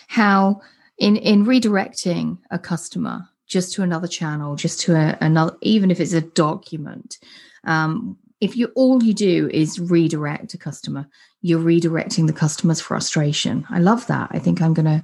how 0.07 0.61
in 0.97 1.17
in 1.17 1.45
redirecting 1.45 2.37
a 2.51 2.59
customer 2.59 3.27
just 3.47 3.73
to 3.73 3.83
another 3.83 4.07
channel 4.07 4.55
just 4.55 4.79
to 4.81 4.95
a, 4.95 5.17
another 5.21 5.55
even 5.61 5.89
if 5.89 5.99
it's 5.99 6.13
a 6.13 6.21
document 6.21 7.17
um, 7.63 8.17
if 8.39 8.55
you 8.55 8.71
all 8.75 9.03
you 9.03 9.13
do 9.13 9.49
is 9.53 9.79
redirect 9.79 10.53
a 10.53 10.57
customer 10.57 11.07
you're 11.41 11.59
redirecting 11.59 12.27
the 12.27 12.33
customer's 12.33 12.81
frustration 12.81 13.65
i 13.69 13.79
love 13.79 14.05
that 14.07 14.29
i 14.31 14.39
think 14.39 14.61
i'm 14.61 14.73
going 14.73 14.85
to 14.85 15.03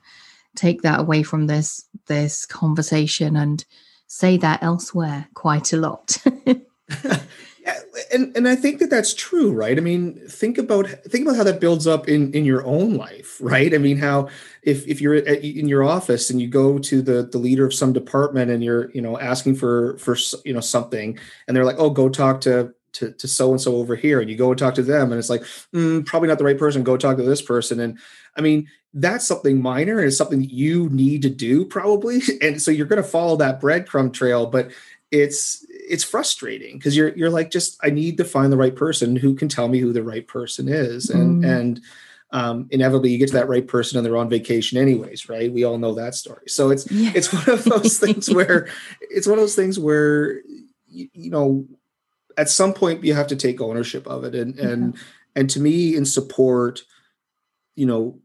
take 0.55 0.81
that 0.81 0.99
away 0.99 1.23
from 1.23 1.47
this 1.47 1.85
this 2.07 2.45
conversation 2.45 3.35
and 3.35 3.65
say 4.07 4.37
that 4.37 4.61
elsewhere 4.61 5.27
quite 5.33 5.73
a 5.73 5.77
lot 5.77 6.17
and 8.13 8.35
and 8.35 8.47
I 8.47 8.55
think 8.55 8.79
that 8.79 8.89
that's 8.89 9.13
true, 9.13 9.51
right? 9.51 9.77
I 9.77 9.81
mean, 9.81 10.15
think 10.27 10.57
about 10.57 10.87
think 10.87 11.25
about 11.25 11.37
how 11.37 11.43
that 11.43 11.59
builds 11.59 11.87
up 11.87 12.07
in 12.07 12.31
in 12.33 12.45
your 12.45 12.65
own 12.65 12.95
life, 12.95 13.37
right? 13.41 13.73
I 13.73 13.77
mean, 13.77 13.97
how 13.97 14.29
if 14.61 14.87
if 14.87 15.01
you're 15.01 15.15
in 15.15 15.67
your 15.67 15.83
office 15.83 16.29
and 16.29 16.41
you 16.41 16.47
go 16.47 16.77
to 16.79 17.01
the 17.01 17.23
the 17.23 17.37
leader 17.37 17.65
of 17.65 17.73
some 17.73 17.93
department 17.93 18.51
and 18.51 18.63
you're 18.63 18.91
you 18.91 19.01
know 19.01 19.19
asking 19.19 19.55
for 19.55 19.97
for 19.97 20.17
you 20.45 20.53
know 20.53 20.59
something, 20.59 21.17
and 21.47 21.55
they're 21.55 21.65
like, 21.65 21.79
oh, 21.79 21.89
go 21.89 22.09
talk 22.09 22.41
to 22.41 22.73
to, 22.93 23.11
to 23.13 23.27
so 23.27 23.51
and 23.51 23.59
so 23.59 23.75
over 23.75 23.95
here 23.95 24.21
and 24.21 24.29
you 24.29 24.37
go 24.37 24.49
and 24.51 24.57
talk 24.57 24.75
to 24.75 24.83
them 24.83 25.11
and 25.11 25.19
it's 25.19 25.29
like 25.29 25.41
mm, 25.73 26.05
probably 26.05 26.29
not 26.29 26.37
the 26.37 26.43
right 26.43 26.57
person 26.57 26.83
go 26.83 26.95
talk 26.95 27.17
to 27.17 27.23
this 27.23 27.41
person 27.41 27.79
and 27.79 27.97
i 28.37 28.41
mean 28.41 28.67
that's 28.93 29.25
something 29.25 29.61
minor 29.61 29.97
and 29.97 30.07
it's 30.07 30.17
something 30.17 30.39
that 30.39 30.53
you 30.53 30.89
need 30.89 31.21
to 31.21 31.29
do 31.29 31.65
probably 31.65 32.21
and 32.41 32.61
so 32.61 32.71
you're 32.71 32.85
going 32.85 33.01
to 33.01 33.07
follow 33.07 33.35
that 33.35 33.59
breadcrumb 33.59 34.13
trail 34.13 34.45
but 34.45 34.71
it's 35.11 35.65
it's 35.69 36.03
frustrating 36.03 36.77
because 36.77 36.95
you're 36.95 37.15
you're 37.15 37.29
like 37.29 37.51
just 37.51 37.77
i 37.83 37.89
need 37.89 38.17
to 38.17 38.25
find 38.25 38.51
the 38.51 38.57
right 38.57 38.75
person 38.75 39.15
who 39.15 39.35
can 39.35 39.47
tell 39.47 39.67
me 39.67 39.79
who 39.79 39.93
the 39.93 40.03
right 40.03 40.27
person 40.27 40.67
is 40.67 41.09
and 41.09 41.43
mm. 41.43 41.59
and 41.59 41.81
um, 42.31 42.67
inevitably 42.71 43.11
you 43.11 43.19
get 43.19 43.27
to 43.27 43.35
that 43.35 43.47
right 43.47 43.67
person 43.67 43.95
and 43.95 44.03
they're 44.03 44.17
on 44.17 44.27
vacation 44.27 44.79
anyways 44.79 45.29
right 45.29 45.53
we 45.53 45.63
all 45.63 45.77
know 45.77 45.93
that 45.93 46.15
story 46.15 46.47
so 46.47 46.71
it's 46.71 46.89
yeah. 46.89 47.11
it's 47.13 47.31
one 47.31 47.47
of 47.47 47.63
those 47.63 47.99
things 47.99 48.27
where 48.33 48.69
it's 49.01 49.27
one 49.27 49.37
of 49.37 49.43
those 49.43 49.55
things 49.55 49.77
where 49.77 50.41
you, 50.87 51.09
you 51.13 51.29
know 51.29 51.67
at 52.37 52.49
some 52.49 52.73
point 52.73 53.03
you 53.03 53.13
have 53.13 53.27
to 53.27 53.35
take 53.35 53.61
ownership 53.61 54.07
of 54.07 54.23
it. 54.23 54.35
And 54.35 54.57
and 54.59 54.97
and 55.35 55.49
to 55.49 55.59
me 55.59 55.95
in 55.95 56.05
support 56.05 56.83
you 57.75 57.85
know 57.85 58.19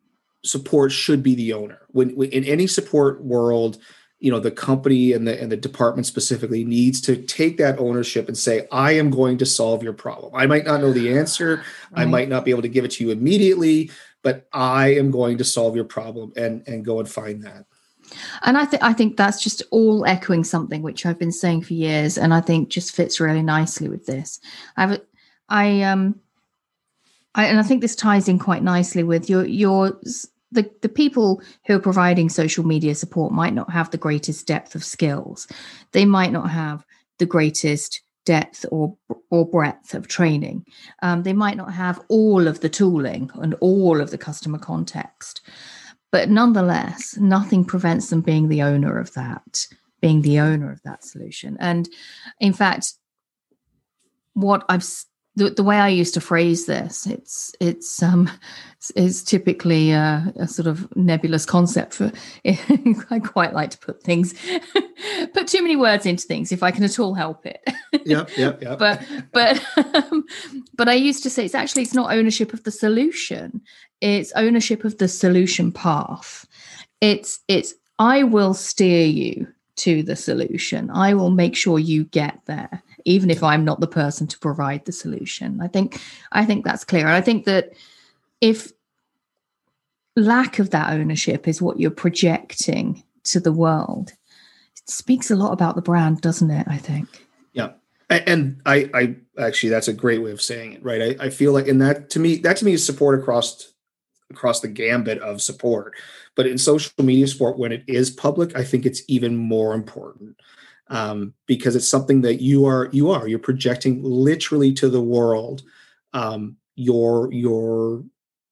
support 0.45 0.93
should 0.93 1.23
be 1.23 1.35
the 1.35 1.53
owner. 1.53 1.81
When, 1.89 2.11
when, 2.11 2.31
in 2.31 2.45
any 2.45 2.67
support 2.67 3.23
world 3.23 3.79
you 4.21 4.33
know 4.33 4.41
the 4.41 4.51
company 4.51 5.13
and 5.13 5.27
the 5.27 5.41
and 5.41 5.51
the 5.51 5.57
department 5.57 6.07
specifically 6.07 6.65
needs 6.65 7.01
to 7.03 7.17
take 7.17 7.57
that 7.59 7.79
ownership 7.79 8.27
and 8.27 8.37
say 8.37 8.67
i 8.73 8.93
am 8.93 9.11
going 9.11 9.39
to 9.39 9.47
solve 9.47 9.83
your 9.83 9.93
problem. 9.93 10.33
I 10.35 10.47
might 10.47 10.65
not 10.65 10.81
know 10.81 10.93
the 10.93 11.17
answer. 11.17 11.63
Right. 11.93 12.03
i 12.03 12.05
might 12.05 12.29
not 12.29 12.45
be 12.45 12.51
able 12.51 12.63
to 12.63 12.69
give 12.69 12.85
it 12.85 12.93
to 12.93 13.05
you 13.05 13.11
immediately 13.11 13.91
but 14.23 14.49
i 14.53 14.89
am 14.95 15.11
going 15.11 15.39
to 15.39 15.45
solve 15.45 15.77
your 15.77 15.85
problem 15.85 16.33
and 16.37 16.67
and 16.67 16.85
go 16.85 16.99
and 16.99 17.09
find 17.09 17.45
that 17.45 17.67
and 18.43 18.57
I 18.57 18.65
think 18.65 18.83
I 18.83 18.93
think 18.93 19.17
that's 19.17 19.43
just 19.43 19.63
all 19.71 20.07
echoing 20.07 20.45
something 20.45 20.83
which 20.83 21.05
I've 21.05 21.19
been 21.19 21.33
saying 21.33 21.63
for 21.63 21.75
years, 21.75 22.19
and 22.19 22.33
I 22.33 22.41
think 22.41 22.69
just 22.69 22.95
fits 22.95 23.21
really 23.21 23.43
nicely 23.43 23.89
with 23.89 24.07
this. 24.07 24.41
I've 24.77 25.01
I 25.49 25.83
um 25.83 26.21
I 27.35 27.47
and 27.47 27.59
I 27.59 27.63
think 27.63 27.81
this 27.81 27.97
ties 27.97 28.29
in 28.29 28.39
quite 28.39 28.63
nicely 28.63 29.03
with 29.03 29.29
your 29.29 29.45
your 29.45 30.01
the, 30.51 30.71
the 30.81 30.89
people 30.89 31.43
who 31.67 31.77
are 31.77 31.81
providing 31.81 32.31
social 32.31 32.65
media 32.65 32.95
support 32.95 33.33
might 33.33 33.53
not 33.53 33.71
have 33.71 33.91
the 33.91 33.99
greatest 33.99 34.47
depth 34.47 34.75
of 34.75 34.83
skills. 34.83 35.47
They 35.93 36.07
might 36.07 36.33
not 36.33 36.51
have 36.51 36.87
the 37.19 37.27
greatest 37.27 38.01
depth 38.25 38.65
or 38.71 38.97
or 39.31 39.49
breadth 39.49 39.95
of 39.95 40.09
training. 40.09 40.67
Um, 41.03 41.23
they 41.23 41.33
might 41.33 41.57
not 41.57 41.73
have 41.73 42.01
all 42.09 42.47
of 42.47 42.61
the 42.61 42.69
tooling 42.69 43.31
and 43.35 43.55
all 43.61 44.01
of 44.01 44.11
the 44.11 44.19
customer 44.19 44.59
context. 44.59 45.41
But 46.11 46.31
nonetheless, 46.31 47.17
nothing 47.19 47.65
prevents 47.65 48.11
them 48.11 48.23
being 48.23 48.49
the 48.49 48.63
owner 48.63 48.99
of 48.99 49.13
that, 49.15 49.67
being 50.01 50.23
the 50.23 50.41
owner 50.41 50.73
of 50.73 50.83
that 50.83 51.05
solution. 51.05 51.57
And 51.61 51.89
in 52.41 52.53
fact, 52.53 52.95
what 54.33 54.65
I've 54.69 54.87
the, 55.39 55.51
the 55.51 55.63
way 55.63 55.77
I 55.77 55.89
used 55.89 56.15
to 56.15 56.21
phrase 56.21 56.67
this, 56.67 57.07
it's 57.07 57.55
it's 57.61 58.03
um 58.03 58.29
is 58.95 59.23
typically 59.23 59.93
a, 59.93 60.33
a, 60.37 60.49
sort 60.49 60.67
of 60.67 60.95
nebulous 60.97 61.47
concept. 61.47 61.95
For 61.95 62.13
I 62.45 63.21
quite 63.21 63.53
like 63.53 63.71
to 63.71 63.79
put 63.79 64.03
things, 64.03 64.35
put 65.35 65.47
too 65.47 65.63
many 65.63 65.77
words 65.77 66.07
into 66.07 66.27
things 66.27 66.53
if 66.53 66.63
I 66.63 66.71
can 66.71 66.85
at 66.85 66.99
all 66.99 67.15
help 67.15 67.47
it. 67.47 67.61
yeah, 68.05 68.27
yeah, 68.37 68.55
yeah. 68.61 68.77
But 68.79 69.07
but 69.33 69.65
um, 69.95 70.25
but 70.75 70.89
I 70.89 70.95
used 70.95 71.23
to 71.23 71.31
say 71.31 71.45
it's 71.45 71.55
actually 71.55 71.83
it's 71.83 71.95
not 71.95 72.13
ownership 72.13 72.53
of 72.53 72.65
the 72.65 72.73
solution; 72.73 73.61
it's 74.01 74.33
ownership 74.33 74.85
of 74.85 74.99
the 74.99 75.09
solution 75.09 75.71
path. 75.71 76.47
It's 77.01 77.39
it's 77.47 77.75
I 78.01 78.25
will 78.25 78.55
steer 78.55 79.07
you 79.07 79.47
to 79.77 80.03
the 80.03 80.17
solution. 80.17 80.91
I 80.91 81.15
will 81.15 81.31
make 81.31 81.55
sure 81.55 81.79
you 81.79 82.05
get 82.05 82.41
there 82.47 82.83
even 83.09 83.31
if 83.31 83.43
I'm 83.43 83.65
not 83.65 83.81
the 83.81 83.87
person 83.87 84.27
to 84.27 84.39
provide 84.39 84.85
the 84.85 84.93
solution. 84.93 85.61
I 85.61 85.69
think 85.69 86.01
I 86.33 86.45
think 86.45 86.65
that's 86.65 86.85
clear. 86.85 87.07
And 87.07 87.17
I 87.17 87.21
think 87.21 87.45
that 87.47 87.73
if 88.41 88.73
lack 90.15 90.59
of 90.59 90.71
that 90.71 90.93
ownership 90.93 91.49
is 91.49 91.63
what 91.63 91.81
you're 91.81 91.91
projecting 91.91 93.03
to 93.25 93.41
the 93.41 93.53
world, 93.53 94.13
it 94.77 94.91
speaks 94.91 95.31
a 95.31 95.37
lot 95.37 95.53
about 95.53 95.75
the 95.75 95.83
brand, 95.83 96.21
doesn't 96.21 96.51
it? 96.51 96.67
I 96.69 96.77
think. 96.77 97.27
Yeah. 97.53 97.73
And 98.11 98.63
I, 98.65 98.89
I 98.95 99.17
actually, 99.39 99.69
that's 99.69 99.89
a 99.89 99.93
great 99.93 100.23
way 100.23 100.31
of 100.31 100.41
saying 100.41 100.73
it, 100.73 100.83
right? 100.83 101.21
I, 101.21 101.27
I 101.27 101.31
feel 101.31 101.53
like, 101.53 101.69
and 101.69 101.83
that 101.83 102.09
to 102.11 102.19
me, 102.19 102.37
that 102.39 102.57
to 102.59 102.65
me 102.65 102.73
is 102.73 102.85
support 102.85 103.19
across 103.19 103.73
across 104.31 104.61
the 104.61 104.69
gambit 104.69 105.19
of 105.19 105.41
support. 105.41 105.95
But 106.35 106.47
in 106.47 106.59
social 106.59 106.93
media 107.03 107.27
support, 107.27 107.59
when 107.59 107.73
it 107.73 107.85
is 107.87 108.11
public, 108.11 108.57
I 108.57 108.65
think 108.65 108.87
it's 108.87 109.03
even 109.09 109.37
more 109.37 109.75
important 109.75 110.37
um, 110.91 111.35
because 111.47 111.77
it's 111.77 111.89
something 111.89 112.23
that 112.23 112.41
you 112.41 112.65
are 112.67 112.89
you 112.93 113.11
are 113.11 113.29
you're 113.29 113.39
projecting 113.39 114.03
literally 114.03 114.73
to 114.73 114.89
the 114.89 115.01
world 115.01 115.63
um, 116.15 116.57
your 116.77 117.33
your 117.33 118.03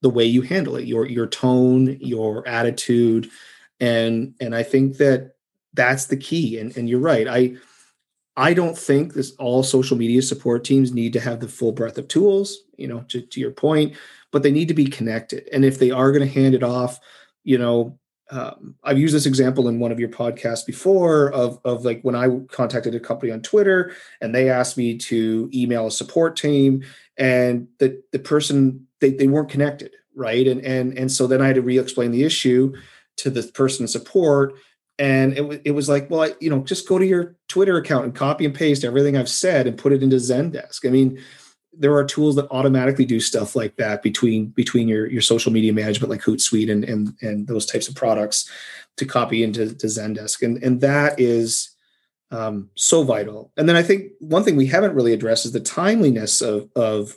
the 0.02 0.10
way 0.10 0.24
you 0.24 0.42
handle 0.42 0.76
it 0.76 0.86
your 0.86 1.06
your 1.06 1.26
tone 1.26 1.96
your 2.00 2.46
attitude. 2.46 3.30
And 3.80 4.34
and 4.40 4.54
i 4.54 4.62
think 4.62 4.96
that 4.98 5.36
that's 5.74 6.06
the 6.06 6.16
key. 6.16 6.58
And 6.58 6.76
and 6.76 6.88
you're 6.88 7.00
right. 7.00 7.26
I 7.28 7.56
i 8.36 8.52
don't 8.52 8.76
think 8.76 9.14
this 9.14 9.32
all 9.38 9.62
social 9.62 9.96
media 9.96 10.20
support 10.20 10.64
teams 10.64 10.92
need 10.92 11.12
to 11.14 11.20
have 11.20 11.40
the 11.40 11.48
full 11.48 11.72
breadth 11.72 11.96
of 11.96 12.06
tools 12.06 12.58
you 12.76 12.86
know 12.86 13.00
to, 13.08 13.22
to 13.22 13.40
your 13.40 13.50
point 13.50 13.94
but 14.30 14.42
they 14.42 14.50
need 14.50 14.68
to 14.68 14.74
be 14.74 14.86
connected. 14.86 15.48
And 15.52 15.64
if 15.64 15.78
they 15.78 15.90
are 15.90 16.12
going 16.12 16.26
to 16.26 16.34
hand 16.34 16.54
it 16.54 16.62
off 16.62 17.00
you 17.44 17.56
know 17.58 17.98
um, 18.30 18.74
I've 18.82 18.98
used 18.98 19.14
this 19.14 19.26
example 19.26 19.68
in 19.68 19.78
one 19.78 19.92
of 19.92 20.00
your 20.00 20.08
podcasts 20.08 20.66
before 20.66 21.32
of, 21.32 21.60
of 21.64 21.84
like 21.84 22.02
when 22.02 22.16
I 22.16 22.28
contacted 22.50 22.94
a 22.94 23.00
company 23.00 23.30
on 23.30 23.40
Twitter 23.40 23.92
and 24.20 24.34
they 24.34 24.50
asked 24.50 24.76
me 24.76 24.98
to 24.98 25.48
email 25.54 25.86
a 25.86 25.90
support 25.92 26.36
team 26.36 26.84
and 27.16 27.68
the, 27.78 28.02
the 28.12 28.18
person, 28.18 28.86
they, 29.00 29.10
they 29.10 29.28
weren't 29.28 29.50
connected. 29.50 29.92
Right. 30.14 30.46
And, 30.48 30.62
and, 30.62 30.96
and 30.98 31.12
so 31.12 31.26
then 31.26 31.42
I 31.42 31.46
had 31.46 31.56
to 31.56 31.62
re-explain 31.62 32.10
the 32.10 32.24
issue 32.24 32.74
to 33.18 33.30
the 33.30 33.42
person 33.42 33.86
support. 33.86 34.54
And 34.98 35.36
it, 35.36 35.62
it 35.66 35.70
was 35.72 35.88
like, 35.88 36.10
well, 36.10 36.22
I, 36.22 36.32
you 36.40 36.48
know, 36.48 36.60
just 36.60 36.88
go 36.88 36.98
to 36.98 37.06
your 37.06 37.36
Twitter 37.48 37.76
account 37.76 38.06
and 38.06 38.14
copy 38.14 38.46
and 38.46 38.54
paste 38.54 38.82
everything 38.82 39.16
I've 39.16 39.28
said 39.28 39.66
and 39.66 39.78
put 39.78 39.92
it 39.92 40.02
into 40.02 40.16
Zendesk. 40.16 40.86
I 40.86 40.88
mean, 40.88 41.22
there 41.78 41.94
are 41.94 42.04
tools 42.04 42.36
that 42.36 42.48
automatically 42.50 43.04
do 43.04 43.20
stuff 43.20 43.54
like 43.54 43.76
that 43.76 44.02
between 44.02 44.46
between 44.46 44.88
your 44.88 45.06
your 45.06 45.22
social 45.22 45.52
media 45.52 45.72
management 45.72 46.10
like 46.10 46.22
Hootsuite 46.22 46.70
and 46.70 46.84
and 46.84 47.14
and 47.22 47.46
those 47.46 47.66
types 47.66 47.88
of 47.88 47.94
products 47.94 48.50
to 48.96 49.04
copy 49.04 49.42
into 49.42 49.74
to 49.74 49.86
Zendesk 49.86 50.42
and 50.42 50.62
and 50.62 50.80
that 50.80 51.20
is 51.20 51.76
um, 52.30 52.70
so 52.74 53.02
vital. 53.02 53.52
And 53.56 53.68
then 53.68 53.76
I 53.76 53.82
think 53.82 54.12
one 54.18 54.42
thing 54.42 54.56
we 54.56 54.66
haven't 54.66 54.94
really 54.94 55.12
addressed 55.12 55.46
is 55.46 55.52
the 55.52 55.60
timeliness 55.60 56.40
of 56.40 56.70
of 56.74 57.16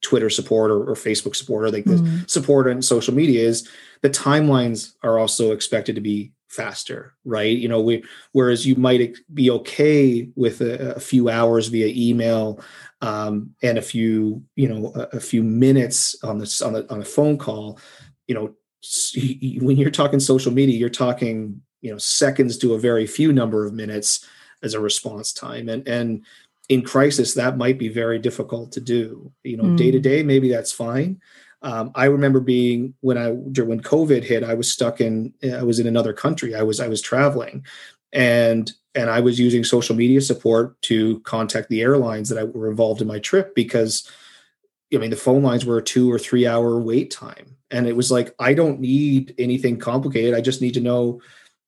Twitter 0.00 0.30
support 0.30 0.70
or, 0.70 0.90
or 0.90 0.94
Facebook 0.94 1.34
support 1.34 1.64
or 1.64 1.70
like 1.70 1.84
mm. 1.84 2.22
the 2.22 2.28
support 2.28 2.68
on 2.68 2.82
social 2.82 3.14
media 3.14 3.46
is 3.46 3.68
the 4.02 4.10
timelines 4.10 4.92
are 5.02 5.18
also 5.18 5.52
expected 5.52 5.94
to 5.96 6.00
be 6.00 6.32
faster, 6.48 7.14
right? 7.24 7.56
You 7.56 7.68
know, 7.68 7.80
we 7.80 8.02
whereas 8.32 8.66
you 8.66 8.74
might 8.76 9.16
be 9.32 9.50
okay 9.50 10.28
with 10.34 10.60
a, 10.60 10.96
a 10.96 11.00
few 11.00 11.28
hours 11.28 11.68
via 11.68 11.92
email 11.94 12.60
um, 13.02 13.54
and 13.62 13.78
a 13.78 13.82
few, 13.82 14.42
you 14.56 14.68
know, 14.68 14.92
a, 14.94 15.16
a, 15.16 15.20
few 15.20 15.42
minutes 15.42 16.16
on 16.24 16.38
this 16.38 16.60
on 16.62 16.74
a 16.74 16.86
on 16.90 17.00
a 17.00 17.04
phone 17.04 17.38
call, 17.38 17.78
you 18.26 18.34
know, 18.34 18.54
when 19.60 19.76
you're 19.76 19.90
talking 19.90 20.20
social 20.20 20.52
media, 20.52 20.78
you're 20.78 20.88
talking, 20.88 21.60
you 21.82 21.92
know, 21.92 21.98
seconds 21.98 22.56
to 22.58 22.74
a 22.74 22.78
very 22.78 23.06
few 23.06 23.32
number 23.32 23.66
of 23.66 23.74
minutes 23.74 24.26
as 24.62 24.74
a 24.74 24.80
response 24.80 25.32
time, 25.32 25.68
and 25.68 25.86
and 25.86 26.24
in 26.68 26.82
crisis 26.82 27.34
that 27.34 27.56
might 27.56 27.78
be 27.78 27.88
very 27.88 28.18
difficult 28.18 28.72
to 28.72 28.80
do. 28.80 29.32
You 29.44 29.58
know 29.58 29.76
day 29.76 29.90
to 29.90 30.00
day 30.00 30.22
maybe 30.22 30.48
that's 30.48 30.72
fine 30.72 31.20
um, 31.62 31.90
i 31.94 32.04
remember 32.04 32.40
being 32.40 32.94
when 33.00 33.18
i 33.18 33.30
when 33.30 33.80
covid 33.80 34.22
hit 34.22 34.44
i 34.44 34.54
was 34.54 34.70
stuck 34.70 35.00
in 35.00 35.32
i 35.54 35.62
was 35.62 35.78
in 35.78 35.86
another 35.86 36.12
country. 36.12 36.54
I 36.54 36.62
was 36.62 36.80
i 36.80 36.88
was 36.88 37.02
traveling. 37.02 37.64
And 38.12 38.72
and 38.94 39.10
i 39.10 39.20
was 39.20 39.38
using 39.38 39.64
social 39.64 39.94
media 39.94 40.20
support 40.20 40.80
to 40.82 41.20
contact 41.20 41.68
the 41.68 41.82
airlines 41.82 42.28
that 42.28 42.38
I 42.38 42.44
were 42.44 42.70
involved 42.70 43.02
in 43.02 43.08
my 43.08 43.18
trip 43.18 43.54
because 43.54 44.10
i 44.94 44.96
mean 44.96 45.10
the 45.10 45.16
phone 45.16 45.42
lines 45.42 45.66
were 45.66 45.78
a 45.78 45.82
two 45.82 46.10
or 46.10 46.18
three 46.18 46.46
hour 46.46 46.80
wait 46.80 47.10
time. 47.10 47.56
And 47.70 47.86
it 47.86 47.96
was 47.96 48.10
like 48.10 48.34
i 48.38 48.54
don't 48.54 48.80
need 48.80 49.34
anything 49.38 49.78
complicated. 49.78 50.34
I 50.34 50.40
just 50.40 50.62
need 50.62 50.74
to 50.74 50.80
know 50.80 51.20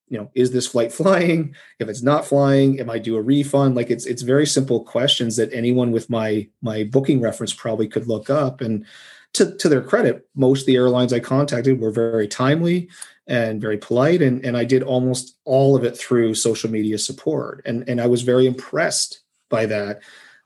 you 0.08 0.18
know 0.18 0.30
is 0.34 0.50
this 0.50 0.66
flight 0.66 0.92
flying? 1.00 1.54
If 1.78 1.88
it's 1.88 2.02
not 2.02 2.24
flying 2.24 2.80
am 2.80 2.90
i 2.90 2.98
due 2.98 3.16
a 3.16 3.22
refund? 3.22 3.74
Like 3.74 3.90
it's 3.90 4.06
it's 4.06 4.22
very 4.22 4.46
simple 4.46 4.84
questions 4.84 5.36
that 5.36 5.52
anyone 5.52 5.90
with 5.90 6.08
my 6.08 6.48
my 6.62 6.84
booking 6.84 7.20
reference 7.20 7.52
probably 7.52 7.88
could 7.88 8.06
look 8.06 8.30
up. 8.30 8.60
And 8.60 8.86
to, 9.32 9.56
to 9.56 9.68
their 9.68 9.82
credit 9.82 10.26
most 10.34 10.60
of 10.60 10.66
the 10.66 10.76
airlines 10.76 11.12
i 11.12 11.20
contacted 11.20 11.80
were 11.80 11.90
very 11.90 12.28
timely 12.28 12.88
and 13.26 13.60
very 13.60 13.78
polite 13.78 14.22
and, 14.22 14.44
and 14.44 14.56
i 14.56 14.64
did 14.64 14.82
almost 14.82 15.36
all 15.44 15.76
of 15.76 15.84
it 15.84 15.96
through 15.96 16.34
social 16.34 16.70
media 16.70 16.98
support 16.98 17.62
and 17.64 17.88
and 17.88 18.00
i 18.00 18.06
was 18.06 18.22
very 18.22 18.46
impressed 18.46 19.20
by 19.48 19.66
that 19.66 20.00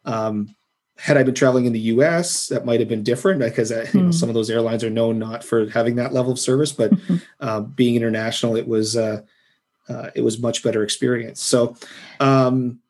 um, 0.04 0.54
had 0.96 1.16
i 1.16 1.22
been 1.22 1.34
traveling 1.34 1.64
in 1.64 1.72
the 1.72 1.80
us 1.80 2.48
that 2.48 2.64
might 2.64 2.80
have 2.80 2.88
been 2.88 3.02
different 3.02 3.40
because 3.40 3.72
uh, 3.72 3.86
you 3.92 4.00
know, 4.00 4.06
hmm. 4.06 4.12
some 4.12 4.28
of 4.28 4.34
those 4.34 4.50
airlines 4.50 4.84
are 4.84 4.90
known 4.90 5.18
not 5.18 5.42
for 5.42 5.68
having 5.70 5.96
that 5.96 6.12
level 6.12 6.32
of 6.32 6.38
service 6.38 6.72
but 6.72 6.92
uh, 7.40 7.60
being 7.60 7.96
international 7.96 8.56
it 8.56 8.68
was 8.68 8.96
uh, 8.96 9.20
uh, 9.88 10.10
it 10.14 10.22
was 10.22 10.38
much 10.38 10.62
better 10.62 10.82
experience. 10.82 11.40
So, 11.42 11.76
um, 12.20 12.80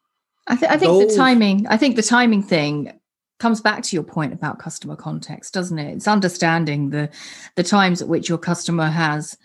I, 0.46 0.56
th- 0.56 0.70
I 0.70 0.76
think 0.76 0.92
those- 0.92 1.12
the 1.12 1.16
timing. 1.16 1.66
I 1.66 1.76
think 1.76 1.96
the 1.96 2.02
timing 2.02 2.42
thing 2.42 2.98
comes 3.38 3.60
back 3.60 3.82
to 3.82 3.96
your 3.96 4.02
point 4.02 4.32
about 4.32 4.58
customer 4.58 4.96
context, 4.96 5.54
doesn't 5.54 5.78
it? 5.78 5.94
It's 5.94 6.08
understanding 6.08 6.90
the 6.90 7.10
the 7.56 7.64
times 7.64 8.02
at 8.02 8.08
which 8.08 8.28
your 8.28 8.38
customer 8.38 8.88
has 8.88 9.36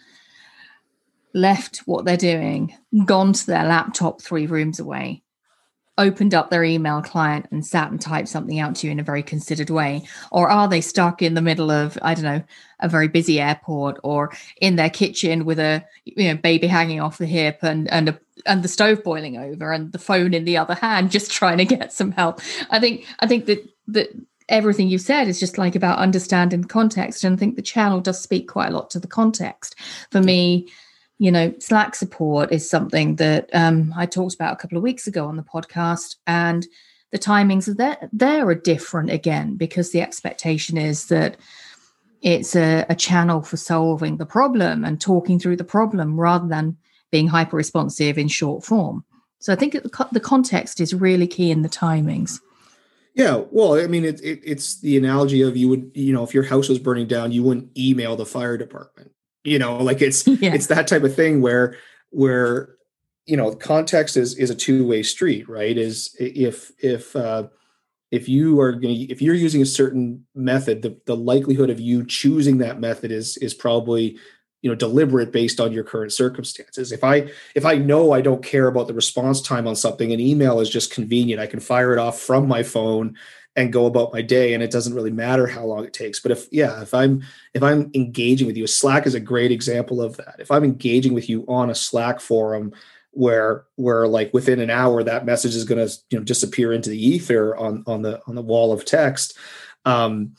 left 1.34 1.78
what 1.86 2.06
they're 2.06 2.18
doing, 2.18 2.76
gone 3.06 3.34
to 3.34 3.46
their 3.46 3.66
laptop 3.66 4.22
three 4.22 4.48
rooms 4.48 4.80
away, 4.80 5.22
opened 6.00 6.34
up 6.34 6.50
their 6.50 6.64
email 6.64 7.02
client 7.02 7.46
and 7.52 7.64
sat 7.64 7.92
and 7.92 8.02
typed 8.02 8.30
something 8.30 8.58
out 8.58 8.74
to 8.74 8.88
you 8.88 8.92
in 8.92 9.00
a 9.00 9.04
very 9.04 9.22
considered 9.22 9.70
way? 9.70 10.08
Or 10.32 10.50
are 10.50 10.68
they 10.68 10.82
stuck 10.82 11.22
in 11.22 11.34
the 11.34 11.42
middle 11.42 11.70
of, 11.70 12.00
I 12.02 12.16
don't 12.16 12.24
know, 12.24 12.44
a 12.80 12.88
very 12.88 13.10
busy 13.10 13.40
airport 13.40 14.00
or 14.04 14.32
in 14.62 14.78
their 14.78 14.90
kitchen 14.90 15.44
with 15.44 15.60
a 15.60 15.84
you 16.06 16.30
know 16.30 16.36
baby 16.36 16.68
hanging 16.68 17.02
off 17.02 17.18
the 17.18 17.26
hip 17.26 17.60
and 17.62 17.92
and 17.92 18.10
a, 18.10 18.20
and 18.46 18.64
the 18.64 18.70
stove 18.70 19.04
boiling 19.04 19.38
over 19.38 19.74
and 19.74 19.92
the 19.92 20.00
phone 20.00 20.34
in 20.34 20.46
the 20.46 20.56
other 20.56 20.76
hand 20.76 21.12
just 21.12 21.30
trying 21.30 21.58
to 21.58 21.66
get 21.66 21.92
some 21.92 22.14
help. 22.14 22.40
I 22.70 22.80
think 22.80 23.06
I 23.20 23.28
think 23.28 23.46
that 23.48 23.70
that 23.94 24.10
everything 24.48 24.88
you've 24.88 25.02
said 25.02 25.28
is 25.28 25.40
just 25.40 25.58
like 25.58 25.76
about 25.76 26.00
understanding 26.00 26.64
context 26.64 27.24
and 27.24 27.36
I 27.36 27.38
think 27.38 27.56
the 27.56 27.62
channel 27.62 28.02
does 28.02 28.20
speak 28.20 28.48
quite 28.48 28.70
a 28.70 28.74
lot 28.74 28.90
to 28.92 29.00
the 29.00 29.08
context. 29.08 29.76
For 30.12 30.22
me, 30.22 30.68
you 31.20 31.32
know, 31.32 31.54
Slack 31.60 31.96
support 31.96 32.52
is 32.52 32.70
something 32.70 33.18
that 33.18 33.50
um, 33.54 33.94
I 33.96 34.06
talked 34.06 34.36
about 34.36 34.54
a 34.54 34.56
couple 34.56 34.78
of 34.78 34.84
weeks 34.84 35.06
ago 35.06 35.26
on 35.28 35.36
the 35.36 35.44
podcast, 35.44 36.16
and 36.26 36.66
the 37.12 37.20
timings 37.20 37.68
of 37.68 37.78
there 37.78 37.98
there 38.14 38.48
are 38.48 38.56
different 38.56 39.12
again 39.12 39.56
because 39.56 39.92
the 39.92 40.02
expectation 40.02 40.78
is 40.78 41.08
that 41.08 41.38
it's 42.22 42.56
a, 42.56 42.86
a 42.90 42.96
channel 42.96 43.42
for 43.42 43.58
solving 43.58 44.18
the 44.18 44.26
problem 44.26 44.84
and 44.84 45.00
talking 45.00 45.40
through 45.40 45.58
the 45.58 45.64
problem 45.64 46.20
rather 46.20 46.48
than 46.48 46.78
being 47.12 47.28
hyper 47.28 47.58
responsive 47.58 48.18
in 48.18 48.28
short 48.28 48.64
form. 48.64 49.04
So 49.40 49.54
I 49.54 49.56
think 49.56 49.74
the 49.74 50.20
context 50.20 50.82
is 50.82 50.94
really 50.94 51.28
key 51.28 51.50
in 51.50 51.62
the 51.62 51.70
timings. 51.70 52.40
Yeah, 53.16 53.44
well, 53.52 53.74
I 53.74 53.88
mean, 53.88 54.06
it, 54.06 54.22
it, 54.22 54.40
it's 54.44 54.80
the 54.82 54.98
analogy 54.98 55.42
of 55.42 55.58
you 55.58 55.68
would, 55.70 55.92
you 55.94 56.14
know, 56.14 56.24
if 56.24 56.34
your 56.34 56.44
house 56.44 56.70
was 56.70 56.80
burning 56.80 57.08
down, 57.08 57.32
you 57.32 57.44
wouldn't 57.44 57.78
email 57.78 58.16
the 58.16 58.26
fire 58.26 58.58
department 58.58 59.12
you 59.44 59.60
know 59.60 59.78
like 59.78 60.02
it's 60.02 60.28
yeah. 60.28 60.54
it's 60.54 60.68
that 60.68 60.88
type 60.88 61.04
of 61.04 61.16
thing 61.16 61.42
where 61.42 61.76
where 62.10 62.76
you 63.26 63.38
know 63.38 63.54
context 63.56 64.18
is 64.18 64.38
is 64.38 64.50
a 64.50 64.56
two-way 64.56 65.04
street 65.04 65.48
right 65.48 65.78
is 65.78 66.16
if 66.20 66.72
if 66.80 67.16
uh 67.16 67.48
if 68.12 68.28
you 68.28 68.60
are 68.60 68.72
going 68.72 68.96
to 68.96 69.12
if 69.12 69.22
you're 69.22 69.36
using 69.36 69.62
a 69.62 69.66
certain 69.66 70.26
method 70.34 70.82
the, 70.82 71.00
the 71.06 71.16
likelihood 71.16 71.70
of 71.70 71.80
you 71.80 72.06
choosing 72.06 72.58
that 72.58 72.80
method 72.80 73.12
is 73.12 73.38
is 73.38 73.54
probably 73.54 74.18
you 74.62 74.70
know 74.70 74.76
deliberate 74.76 75.32
based 75.32 75.60
on 75.60 75.72
your 75.72 75.84
current 75.84 76.12
circumstances. 76.12 76.92
If 76.92 77.04
i 77.04 77.30
if 77.56 77.66
i 77.66 77.76
know 77.76 78.12
i 78.12 78.22
don't 78.22 78.44
care 78.44 78.68
about 78.68 78.88
the 78.88 78.94
response 78.94 79.42
time 79.42 79.68
on 79.68 79.76
something 79.76 80.12
an 80.12 80.20
email 80.20 80.60
is 80.60 80.70
just 80.70 80.94
convenient. 80.94 81.42
I 81.42 81.48
can 81.48 81.60
fire 81.60 81.94
it 81.94 82.00
off 82.00 82.20
from 82.20 82.48
my 82.48 82.64
phone 82.64 83.16
and 83.56 83.74
go 83.74 83.86
about 83.86 84.14
my 84.14 84.22
day 84.22 84.54
and 84.54 84.62
it 84.64 84.72
doesn't 84.72 84.94
really 84.94 85.12
matter 85.12 85.48
how 85.48 85.66
long 85.66 85.84
it 85.86 85.94
takes. 85.94 86.20
But 86.20 86.32
if 86.32 86.48
yeah 86.52 86.82
if 86.82 86.94
i'm 86.94 87.24
if 87.54 87.64
i'm 87.64 87.92
engaging 87.94 88.48
with 88.48 88.58
you 88.58 88.68
slack 88.68 89.06
is 89.06 89.16
a 89.16 89.20
great 89.20 89.52
example 89.52 90.02
of 90.02 90.18
that. 90.18 90.36
If 90.40 90.52
i'm 90.52 90.64
engaging 90.64 91.14
with 91.14 91.30
you 91.30 91.46
on 91.48 91.70
a 91.70 91.76
slack 91.76 92.20
forum 92.20 92.74
where 93.12 93.66
where 93.76 94.08
like 94.08 94.34
within 94.34 94.60
an 94.60 94.70
hour 94.70 95.04
that 95.04 95.26
message 95.26 95.56
is 95.56 95.66
going 95.66 95.86
to 95.86 95.94
you 96.10 96.18
know 96.18 96.24
disappear 96.24 96.72
into 96.74 96.90
the 96.90 97.06
ether 97.06 97.56
on 97.56 97.84
on 97.88 98.02
the 98.02 98.22
on 98.28 98.36
the 98.36 98.42
wall 98.42 98.72
of 98.72 98.86
text 98.86 99.38
um 99.86 100.34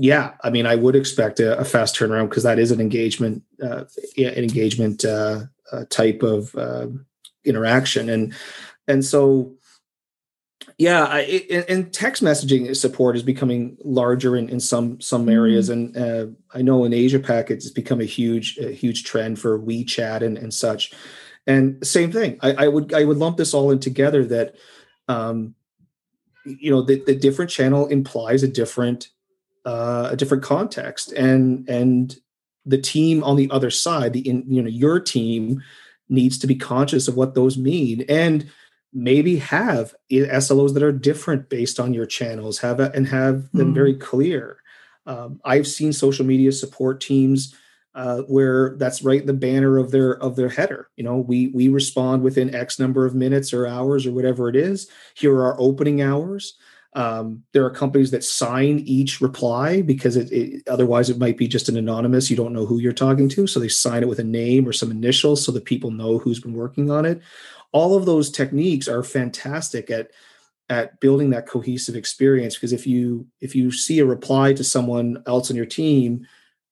yeah 0.00 0.32
i 0.42 0.50
mean 0.50 0.66
i 0.66 0.74
would 0.74 0.96
expect 0.96 1.40
a, 1.40 1.58
a 1.58 1.64
fast 1.64 1.94
turnaround 1.94 2.28
because 2.28 2.42
that 2.42 2.58
is 2.58 2.70
an 2.70 2.80
engagement 2.80 3.42
uh 3.62 3.84
an 4.16 4.44
engagement 4.44 5.04
uh, 5.04 5.40
uh 5.72 5.84
type 5.90 6.22
of 6.22 6.54
uh, 6.56 6.86
interaction. 7.44 8.08
And 8.08 8.34
and 8.86 9.04
so 9.04 9.54
yeah 10.78 11.04
I, 11.04 11.20
it, 11.20 11.68
and 11.68 11.92
text 11.92 12.22
messaging 12.22 12.74
support 12.76 13.16
is 13.16 13.22
becoming 13.22 13.76
larger 13.84 14.36
in, 14.36 14.48
in 14.48 14.60
some 14.60 15.00
some 15.00 15.28
areas. 15.28 15.70
Mm-hmm. 15.70 15.96
and 15.96 15.96
uh, 15.96 16.58
i 16.58 16.62
know 16.62 16.84
in 16.84 16.92
asia 16.92 17.18
pac 17.18 17.50
it's 17.50 17.70
become 17.70 18.00
a 18.00 18.04
huge 18.04 18.58
a 18.58 18.70
huge 18.72 19.04
trend 19.04 19.38
for 19.38 19.58
wechat 19.58 20.22
and, 20.22 20.38
and 20.38 20.52
such. 20.52 20.92
And 21.46 21.84
same 21.86 22.12
thing 22.12 22.38
I, 22.42 22.52
I 22.64 22.68
would 22.68 22.92
i 22.92 23.04
would 23.04 23.16
lump 23.16 23.36
this 23.36 23.54
all 23.54 23.70
in 23.70 23.80
together 23.80 24.24
that 24.26 24.56
um 25.08 25.54
you 26.44 26.70
know 26.70 26.82
the, 26.82 27.02
the 27.04 27.14
different 27.14 27.50
channel 27.50 27.86
implies 27.86 28.42
a 28.42 28.48
different 28.48 29.08
uh 29.64 30.08
a 30.10 30.16
different 30.16 30.42
context 30.42 31.12
and 31.12 31.68
and 31.68 32.16
the 32.66 32.78
team 32.78 33.22
on 33.24 33.36
the 33.36 33.50
other 33.50 33.70
side 33.70 34.12
the 34.12 34.26
in 34.28 34.44
you 34.48 34.62
know 34.62 34.68
your 34.68 35.00
team 35.00 35.62
needs 36.08 36.38
to 36.38 36.46
be 36.46 36.54
conscious 36.54 37.08
of 37.08 37.16
what 37.16 37.34
those 37.34 37.56
mean 37.56 38.04
and 38.08 38.50
maybe 38.92 39.36
have 39.36 39.94
SLOs 40.10 40.74
that 40.74 40.82
are 40.82 40.92
different 40.92 41.48
based 41.48 41.78
on 41.78 41.94
your 41.94 42.06
channels, 42.06 42.58
have 42.58 42.80
a, 42.80 42.90
and 42.92 43.06
have 43.06 43.50
them 43.52 43.70
mm. 43.70 43.74
very 43.74 43.94
clear. 43.94 44.58
Um, 45.06 45.40
I've 45.44 45.66
seen 45.66 45.92
social 45.92 46.26
media 46.26 46.52
support 46.52 47.00
teams 47.00 47.54
uh, 47.94 48.22
where 48.22 48.76
that's 48.76 49.02
right 49.02 49.24
the 49.24 49.32
banner 49.32 49.78
of 49.78 49.90
their 49.90 50.12
of 50.18 50.36
their 50.36 50.48
header. 50.48 50.88
You 50.96 51.04
know, 51.04 51.16
we 51.16 51.48
we 51.48 51.68
respond 51.68 52.22
within 52.22 52.54
X 52.54 52.78
number 52.78 53.06
of 53.06 53.14
minutes 53.14 53.52
or 53.52 53.66
hours 53.66 54.06
or 54.06 54.12
whatever 54.12 54.48
it 54.48 54.56
is. 54.56 54.88
Here 55.14 55.34
are 55.34 55.52
our 55.52 55.60
opening 55.60 56.02
hours. 56.02 56.56
Um, 56.94 57.44
there 57.52 57.64
are 57.64 57.70
companies 57.70 58.10
that 58.10 58.24
sign 58.24 58.80
each 58.80 59.20
reply 59.20 59.80
because 59.80 60.16
it, 60.16 60.32
it, 60.32 60.68
otherwise 60.68 61.08
it 61.08 61.18
might 61.18 61.36
be 61.36 61.46
just 61.46 61.68
an 61.68 61.76
anonymous. 61.76 62.30
You 62.30 62.36
don't 62.36 62.52
know 62.52 62.66
who 62.66 62.80
you're 62.80 62.92
talking 62.92 63.28
to, 63.28 63.46
so 63.46 63.60
they 63.60 63.68
sign 63.68 64.02
it 64.02 64.08
with 64.08 64.18
a 64.18 64.24
name 64.24 64.66
or 64.66 64.72
some 64.72 64.90
initials 64.90 65.44
so 65.44 65.52
that 65.52 65.64
people 65.64 65.92
know 65.92 66.18
who's 66.18 66.40
been 66.40 66.54
working 66.54 66.90
on 66.90 67.04
it 67.04 67.22
all 67.72 67.96
of 67.96 68.06
those 68.06 68.30
techniques 68.30 68.88
are 68.88 69.02
fantastic 69.02 69.90
at 69.90 70.10
at 70.68 71.00
building 71.00 71.30
that 71.30 71.48
cohesive 71.48 71.96
experience 71.96 72.54
because 72.54 72.72
if 72.72 72.86
you 72.86 73.26
if 73.40 73.54
you 73.54 73.72
see 73.72 73.98
a 73.98 74.04
reply 74.04 74.52
to 74.52 74.64
someone 74.64 75.22
else 75.26 75.50
on 75.50 75.56
your 75.56 75.66
team 75.66 76.26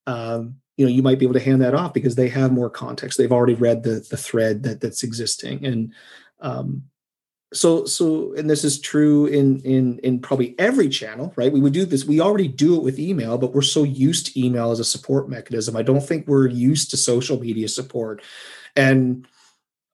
um, 0.07 0.57
you 0.77 0.85
know 0.87 0.91
you 0.91 1.03
might 1.03 1.19
be 1.19 1.25
able 1.25 1.35
to 1.35 1.41
hand 1.41 1.61
that 1.63 1.75
off 1.75 1.93
because 1.93 2.15
they 2.15 2.29
have 2.29 2.53
more 2.53 2.71
context 2.71 3.19
they've 3.19 3.33
already 3.33 3.55
read 3.55 3.83
the 3.83 4.07
the 4.11 4.17
thread 4.17 4.63
that 4.63 4.81
that's 4.81 5.03
existing 5.03 5.65
and 5.65 5.93
um, 6.41 6.83
so 7.53 7.87
so 7.87 8.35
and 8.35 8.49
this 8.51 8.63
is 8.63 8.79
true 8.79 9.27
in 9.27 9.61
in 9.61 9.99
in 10.01 10.21
probably 10.21 10.55
every 10.59 10.89
channel 10.89 11.33
right 11.37 11.53
we 11.53 11.61
would 11.61 11.73
do 11.73 11.87
this 11.87 12.05
we 12.05 12.21
already 12.21 12.49
do 12.49 12.77
it 12.77 12.83
with 12.83 12.99
email 12.99 13.39
but 13.39 13.55
we're 13.55 13.63
so 13.63 13.85
used 13.85 14.27
to 14.27 14.41
email 14.41 14.71
as 14.71 14.81
a 14.81 14.85
support 14.85 15.29
mechanism 15.29 15.75
i 15.75 15.83
don't 15.83 16.03
think 16.03 16.27
we're 16.27 16.47
used 16.47 16.91
to 16.91 16.97
social 16.97 17.41
media 17.41 17.69
support 17.69 18.23
and 18.77 19.27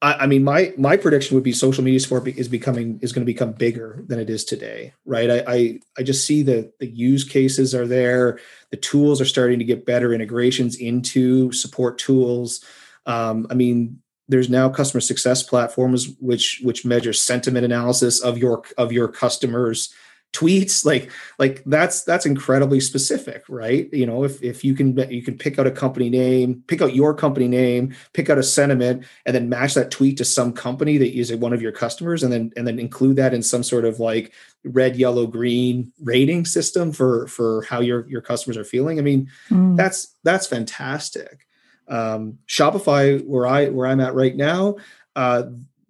I, 0.05 0.15
I 0.21 0.27
mean, 0.27 0.45
my 0.45 0.73
my 0.77 0.97
prediction 0.97 1.35
would 1.35 1.43
be 1.43 1.53
social 1.53 1.83
media 1.83 1.99
support 1.99 2.29
is 2.29 2.49
becoming 2.49 3.01
is 3.01 3.13
going 3.13 3.25
to 3.27 3.33
become 3.33 3.53
bigger 3.53 4.05
than 4.07 4.21
it 4.21 4.29
is 4.29 4.45
today, 4.45 4.93
right? 5.07 5.31
I, 5.31 5.45
I 5.49 5.81
I 5.99 6.03
just 6.03 6.27
see 6.27 6.43
the 6.43 6.71
the 6.79 6.87
use 6.87 7.25
cases 7.25 7.75
are 7.75 7.87
there, 7.87 8.39
the 8.71 8.77
tools 8.77 9.21
are 9.21 9.25
starting 9.25 9.59
to 9.59 9.65
get 9.65 9.87
better 9.87 10.13
integrations 10.13 10.77
into 10.77 11.51
support 11.53 11.97
tools. 11.99 12.63
Um, 13.07 13.47
I 13.51 13.55
mean, 13.55 14.03
there's 14.29 14.49
now 14.49 14.69
customer 14.69 15.01
success 15.01 15.43
platforms 15.43 16.15
which 16.21 16.61
which 16.63 16.85
measure 16.85 17.13
sentiment 17.13 17.65
analysis 17.65 18.21
of 18.21 18.39
your 18.39 18.63
of 18.79 18.93
your 18.93 19.09
customers 19.09 19.95
tweets. 20.35 20.85
Like 20.85 21.11
like 21.39 21.63
that's 21.65 22.03
that's 22.03 22.27
incredibly 22.27 22.81
specific 22.81 23.45
right? 23.49 23.89
You 23.93 24.05
know 24.05 24.25
if 24.25 24.43
if 24.43 24.65
you 24.65 24.75
can 24.75 24.99
you 25.11 25.23
can 25.23 25.39
pick 25.39 25.59
out 25.59 25.67
a 25.67 25.71
company 25.71 26.11
name 26.11 26.63
pick 26.67 26.83
out 26.83 26.95
your 26.95 27.15
company 27.15 27.49
name 27.49 27.95
pick 28.13 28.29
out 28.29 28.37
a 28.37 28.43
sentiment 28.43 29.05
and 29.25 29.35
then 29.35 29.49
match 29.49 29.75
that 29.75 29.91
tweet 29.91 30.19
to 30.19 30.25
some 30.25 30.53
company 30.53 30.99
that 30.99 31.17
is 31.17 31.33
one 31.37 31.53
of 31.53 31.63
your 31.63 31.73
customers 31.73 32.23
and 32.23 32.33
then 32.33 32.53
and 32.57 32.67
then 32.67 32.79
include 32.79 33.17
that 33.17 33.33
in 33.33 33.43
some 33.43 33.63
sort 33.63 33.85
of 33.85 34.01
like 34.01 34.33
red 34.65 34.97
yellow 34.97 35.27
green 35.27 35.93
rating 36.03 36.45
system 36.45 36.93
for 36.93 37.27
for 37.29 37.63
how 37.63 37.81
your 37.81 38.09
your 38.09 38.21
customers 38.21 38.57
are 38.57 38.65
feeling. 38.65 38.99
I 38.99 39.03
mean 39.03 39.31
mm. 39.49 39.77
that's 39.77 40.17
that's 40.25 40.47
fantastic 40.47 41.47
um 41.89 42.39
shopify 42.47 43.25
where 43.27 43.47
i 43.47 43.69
where 43.69 43.87
i'm 43.87 44.01
at 44.01 44.15
right 44.15 44.37
now 44.37 44.77
uh 45.17 45.45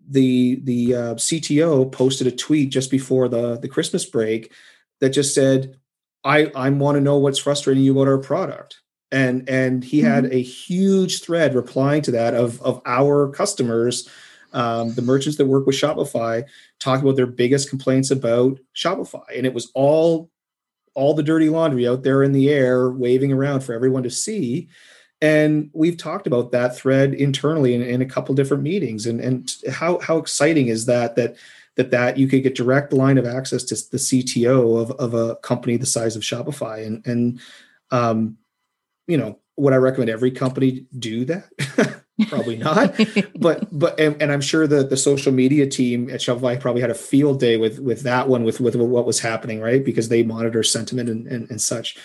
the 0.08 0.60
the 0.64 0.94
uh, 0.94 1.14
CTO 1.14 1.90
posted 1.90 2.26
a 2.26 2.30
tweet 2.30 2.70
just 2.70 2.90
before 2.90 3.28
the 3.28 3.58
the 3.58 3.68
Christmas 3.68 4.04
break 4.04 4.52
that 5.00 5.10
just 5.10 5.34
said, 5.34 5.76
"I 6.24 6.46
I 6.54 6.70
want 6.70 6.96
to 6.96 7.00
know 7.00 7.18
what's 7.18 7.38
frustrating 7.38 7.82
you 7.82 7.92
about 7.92 8.08
our 8.08 8.18
product." 8.18 8.80
And 9.10 9.48
and 9.48 9.84
he 9.84 10.00
mm-hmm. 10.00 10.10
had 10.10 10.24
a 10.26 10.42
huge 10.42 11.22
thread 11.22 11.54
replying 11.54 12.02
to 12.02 12.10
that 12.12 12.34
of 12.34 12.60
of 12.62 12.82
our 12.84 13.30
customers, 13.30 14.08
um, 14.52 14.94
the 14.94 15.02
merchants 15.02 15.38
that 15.38 15.46
work 15.46 15.66
with 15.66 15.76
Shopify, 15.76 16.44
talking 16.80 17.04
about 17.04 17.16
their 17.16 17.26
biggest 17.26 17.70
complaints 17.70 18.10
about 18.10 18.58
Shopify, 18.74 19.24
and 19.34 19.46
it 19.46 19.54
was 19.54 19.70
all 19.74 20.30
all 20.94 21.14
the 21.14 21.22
dirty 21.22 21.48
laundry 21.48 21.88
out 21.88 22.02
there 22.04 22.22
in 22.22 22.32
the 22.32 22.50
air, 22.50 22.90
waving 22.90 23.32
around 23.32 23.60
for 23.60 23.72
everyone 23.72 24.04
to 24.04 24.10
see. 24.10 24.68
And 25.24 25.70
we've 25.72 25.96
talked 25.96 26.26
about 26.26 26.52
that 26.52 26.76
thread 26.76 27.14
internally 27.14 27.74
in, 27.74 27.80
in 27.80 28.02
a 28.02 28.06
couple 28.06 28.34
different 28.34 28.62
meetings. 28.62 29.06
And, 29.06 29.22
and 29.22 29.50
how, 29.72 29.98
how 30.00 30.18
exciting 30.18 30.68
is 30.68 30.84
that, 30.84 31.16
that, 31.16 31.36
that, 31.76 31.90
that 31.92 32.18
you 32.18 32.28
could 32.28 32.42
get 32.42 32.54
direct 32.54 32.92
line 32.92 33.16
of 33.16 33.24
access 33.24 33.64
to 33.64 33.74
the 33.90 33.96
CTO 33.96 34.78
of, 34.78 34.90
of 34.90 35.14
a 35.14 35.36
company 35.36 35.78
the 35.78 35.86
size 35.86 36.14
of 36.14 36.20
Shopify. 36.20 36.86
And, 36.86 37.06
and, 37.06 37.40
um, 37.90 38.36
you 39.06 39.16
know, 39.16 39.38
would 39.56 39.72
I 39.72 39.76
recommend 39.76 40.10
every 40.10 40.30
company 40.30 40.84
do 40.98 41.24
that? 41.24 42.02
probably 42.28 42.56
not 42.56 42.94
but 43.40 43.66
but 43.76 43.98
and, 43.98 44.22
and, 44.22 44.30
i'm 44.30 44.40
sure 44.40 44.68
that 44.68 44.88
the 44.88 44.96
social 44.96 45.32
media 45.32 45.66
team 45.66 46.08
at 46.10 46.20
shopify 46.20 46.58
probably 46.60 46.80
had 46.80 46.90
a 46.90 46.94
field 46.94 47.40
day 47.40 47.56
with 47.56 47.80
with 47.80 48.02
that 48.02 48.28
one 48.28 48.44
with 48.44 48.60
with 48.60 48.76
what 48.76 49.04
was 49.04 49.18
happening 49.18 49.60
right 49.60 49.84
because 49.84 50.10
they 50.10 50.22
monitor 50.22 50.62
sentiment 50.62 51.08
and, 51.08 51.26
and, 51.26 51.50
and 51.50 51.60
such 51.60 51.98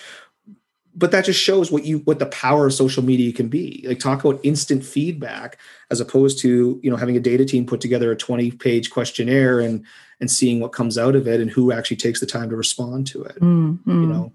but 1.00 1.12
that 1.12 1.24
just 1.24 1.40
shows 1.40 1.72
what 1.72 1.86
you 1.86 2.00
what 2.00 2.20
the 2.20 2.26
power 2.26 2.68
of 2.68 2.74
social 2.74 3.02
media 3.02 3.32
can 3.32 3.48
be. 3.48 3.86
Like 3.88 4.00
talk 4.00 4.24
about 4.24 4.40
instant 4.44 4.84
feedback 4.84 5.58
as 5.90 6.02
opposed 6.02 6.40
to 6.40 6.80
you 6.84 6.92
know 6.92 6.98
having 6.98 7.16
a 7.16 7.22
data 7.22 7.46
team 7.46 7.66
put 7.66 7.80
together 7.80 8.12
a 8.12 8.18
20 8.18 8.52
page 8.52 8.92
questionnaire 8.92 9.62
and 9.62 9.86
and 10.20 10.30
seeing 10.30 10.60
what 10.60 10.74
comes 10.74 10.98
out 10.98 11.16
of 11.16 11.28
it 11.28 11.40
and 11.40 11.50
who 11.50 11.72
actually 11.72 11.98
takes 11.98 12.20
the 12.20 12.26
time 12.26 12.50
to 12.50 12.56
respond 12.58 13.08
to 13.08 13.24
it 13.24 13.40
mm-hmm. 13.40 14.02
you 14.02 14.08
know? 14.08 14.34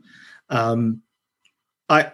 Um 0.48 1.02
i 1.90 2.10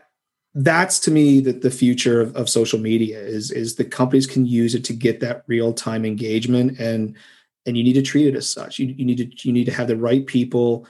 that's 0.52 0.98
to 0.98 1.12
me 1.12 1.38
that 1.38 1.62
the 1.62 1.70
future 1.70 2.20
of, 2.20 2.34
of 2.34 2.48
social 2.48 2.80
media 2.80 3.20
is 3.20 3.52
is 3.52 3.76
the 3.76 3.84
companies 3.84 4.26
can 4.26 4.46
use 4.46 4.74
it 4.74 4.84
to 4.84 4.92
get 4.92 5.20
that 5.20 5.44
real 5.46 5.72
time 5.72 6.04
engagement 6.04 6.80
and 6.80 7.16
and 7.66 7.76
you 7.76 7.84
need 7.84 7.92
to 7.94 8.02
treat 8.02 8.26
it 8.26 8.36
as 8.36 8.50
such. 8.50 8.78
You, 8.78 8.86
you 8.86 9.04
need 9.04 9.18
to 9.18 9.48
you 9.48 9.52
need 9.52 9.66
to 9.66 9.72
have 9.72 9.88
the 9.88 9.96
right 9.96 10.26
people 10.26 10.86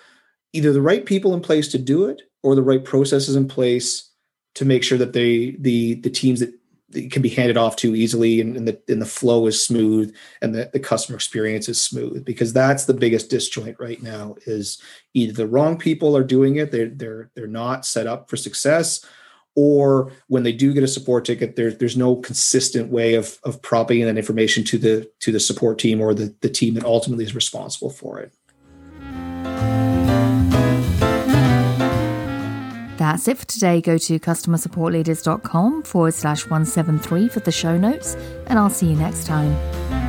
either 0.53 0.73
the 0.73 0.83
right 0.83 1.07
people 1.07 1.35
in 1.35 1.41
place 1.41 1.69
to 1.69 1.79
do 1.79 2.07
it 2.07 2.23
or 2.43 2.55
the 2.55 2.63
right 2.63 2.85
processes 2.85 3.37
in 3.37 3.49
place 3.49 4.11
to 4.55 4.65
make 4.65 4.83
sure 4.83 4.99
that 4.99 5.13
they 5.13 5.57
the 5.59 5.95
the 5.97 6.11
teams 6.11 6.41
that 6.41 6.53
can 7.11 7.23
be 7.23 7.29
handed 7.29 7.57
off 7.57 7.77
to 7.77 7.95
easily 7.95 8.41
and, 8.41 8.57
and, 8.57 8.67
the 8.67 8.81
and 8.89 9.01
the 9.01 9.07
flow 9.07 9.47
is 9.47 9.65
smooth 9.65 10.13
and 10.43 10.55
the, 10.55 10.69
the 10.73 10.81
customer 10.81 11.15
experience 11.15 11.69
is 11.69 11.81
smooth 11.81 12.25
because 12.25 12.53
that's 12.53 12.87
the 12.87 12.95
biggest 12.95 13.31
disjoint 13.31 13.79
right 13.79 14.03
now 14.03 14.35
is 14.47 14.83
either 15.15 15.33
the 15.33 15.47
wrong 15.47 15.79
people 15.79 16.17
are 16.17 16.25
doing 16.25 16.57
it 16.57 16.73
they're 16.73 16.89
they're 16.89 17.31
they're 17.35 17.47
not 17.47 17.87
set 17.87 18.07
up 18.07 18.29
for 18.29 18.37
success 18.37 19.05
or 19.57 20.13
when 20.29 20.43
they 20.43 20.53
do 20.53 20.73
get 20.73 20.85
a 20.85 20.89
support 20.89 21.25
ticket 21.25 21.57
there, 21.57 21.73
there's 21.73 21.97
no 21.97 22.17
consistent 22.17 22.91
way 22.91 23.15
of 23.15 23.39
of 23.45 23.63
propping 23.63 24.05
that 24.05 24.19
information 24.19 24.65
to 24.65 24.79
the 24.79 25.09
to 25.21 25.31
the 25.31 25.41
support 25.41 25.79
team 25.79 26.01
or 26.01 26.13
the, 26.13 26.35
the 26.41 26.51
team 26.51 26.75
that 26.75 26.85
ultimately 26.85 27.25
is 27.25 27.35
responsible 27.35 27.91
for 27.91 28.19
it 28.19 28.33
That's 33.01 33.29
it 33.29 33.39
for 33.39 33.47
today. 33.47 33.81
Go 33.81 33.97
to 33.97 34.19
customersupportleaders.com 34.19 35.85
forward 35.85 36.13
slash 36.13 36.43
173 36.43 37.29
for 37.29 37.41
the 37.41 37.51
show 37.51 37.79
notes, 37.79 38.15
and 38.47 38.59
I'll 38.59 38.69
see 38.69 38.89
you 38.89 38.95
next 38.95 39.27
time. 39.27 40.00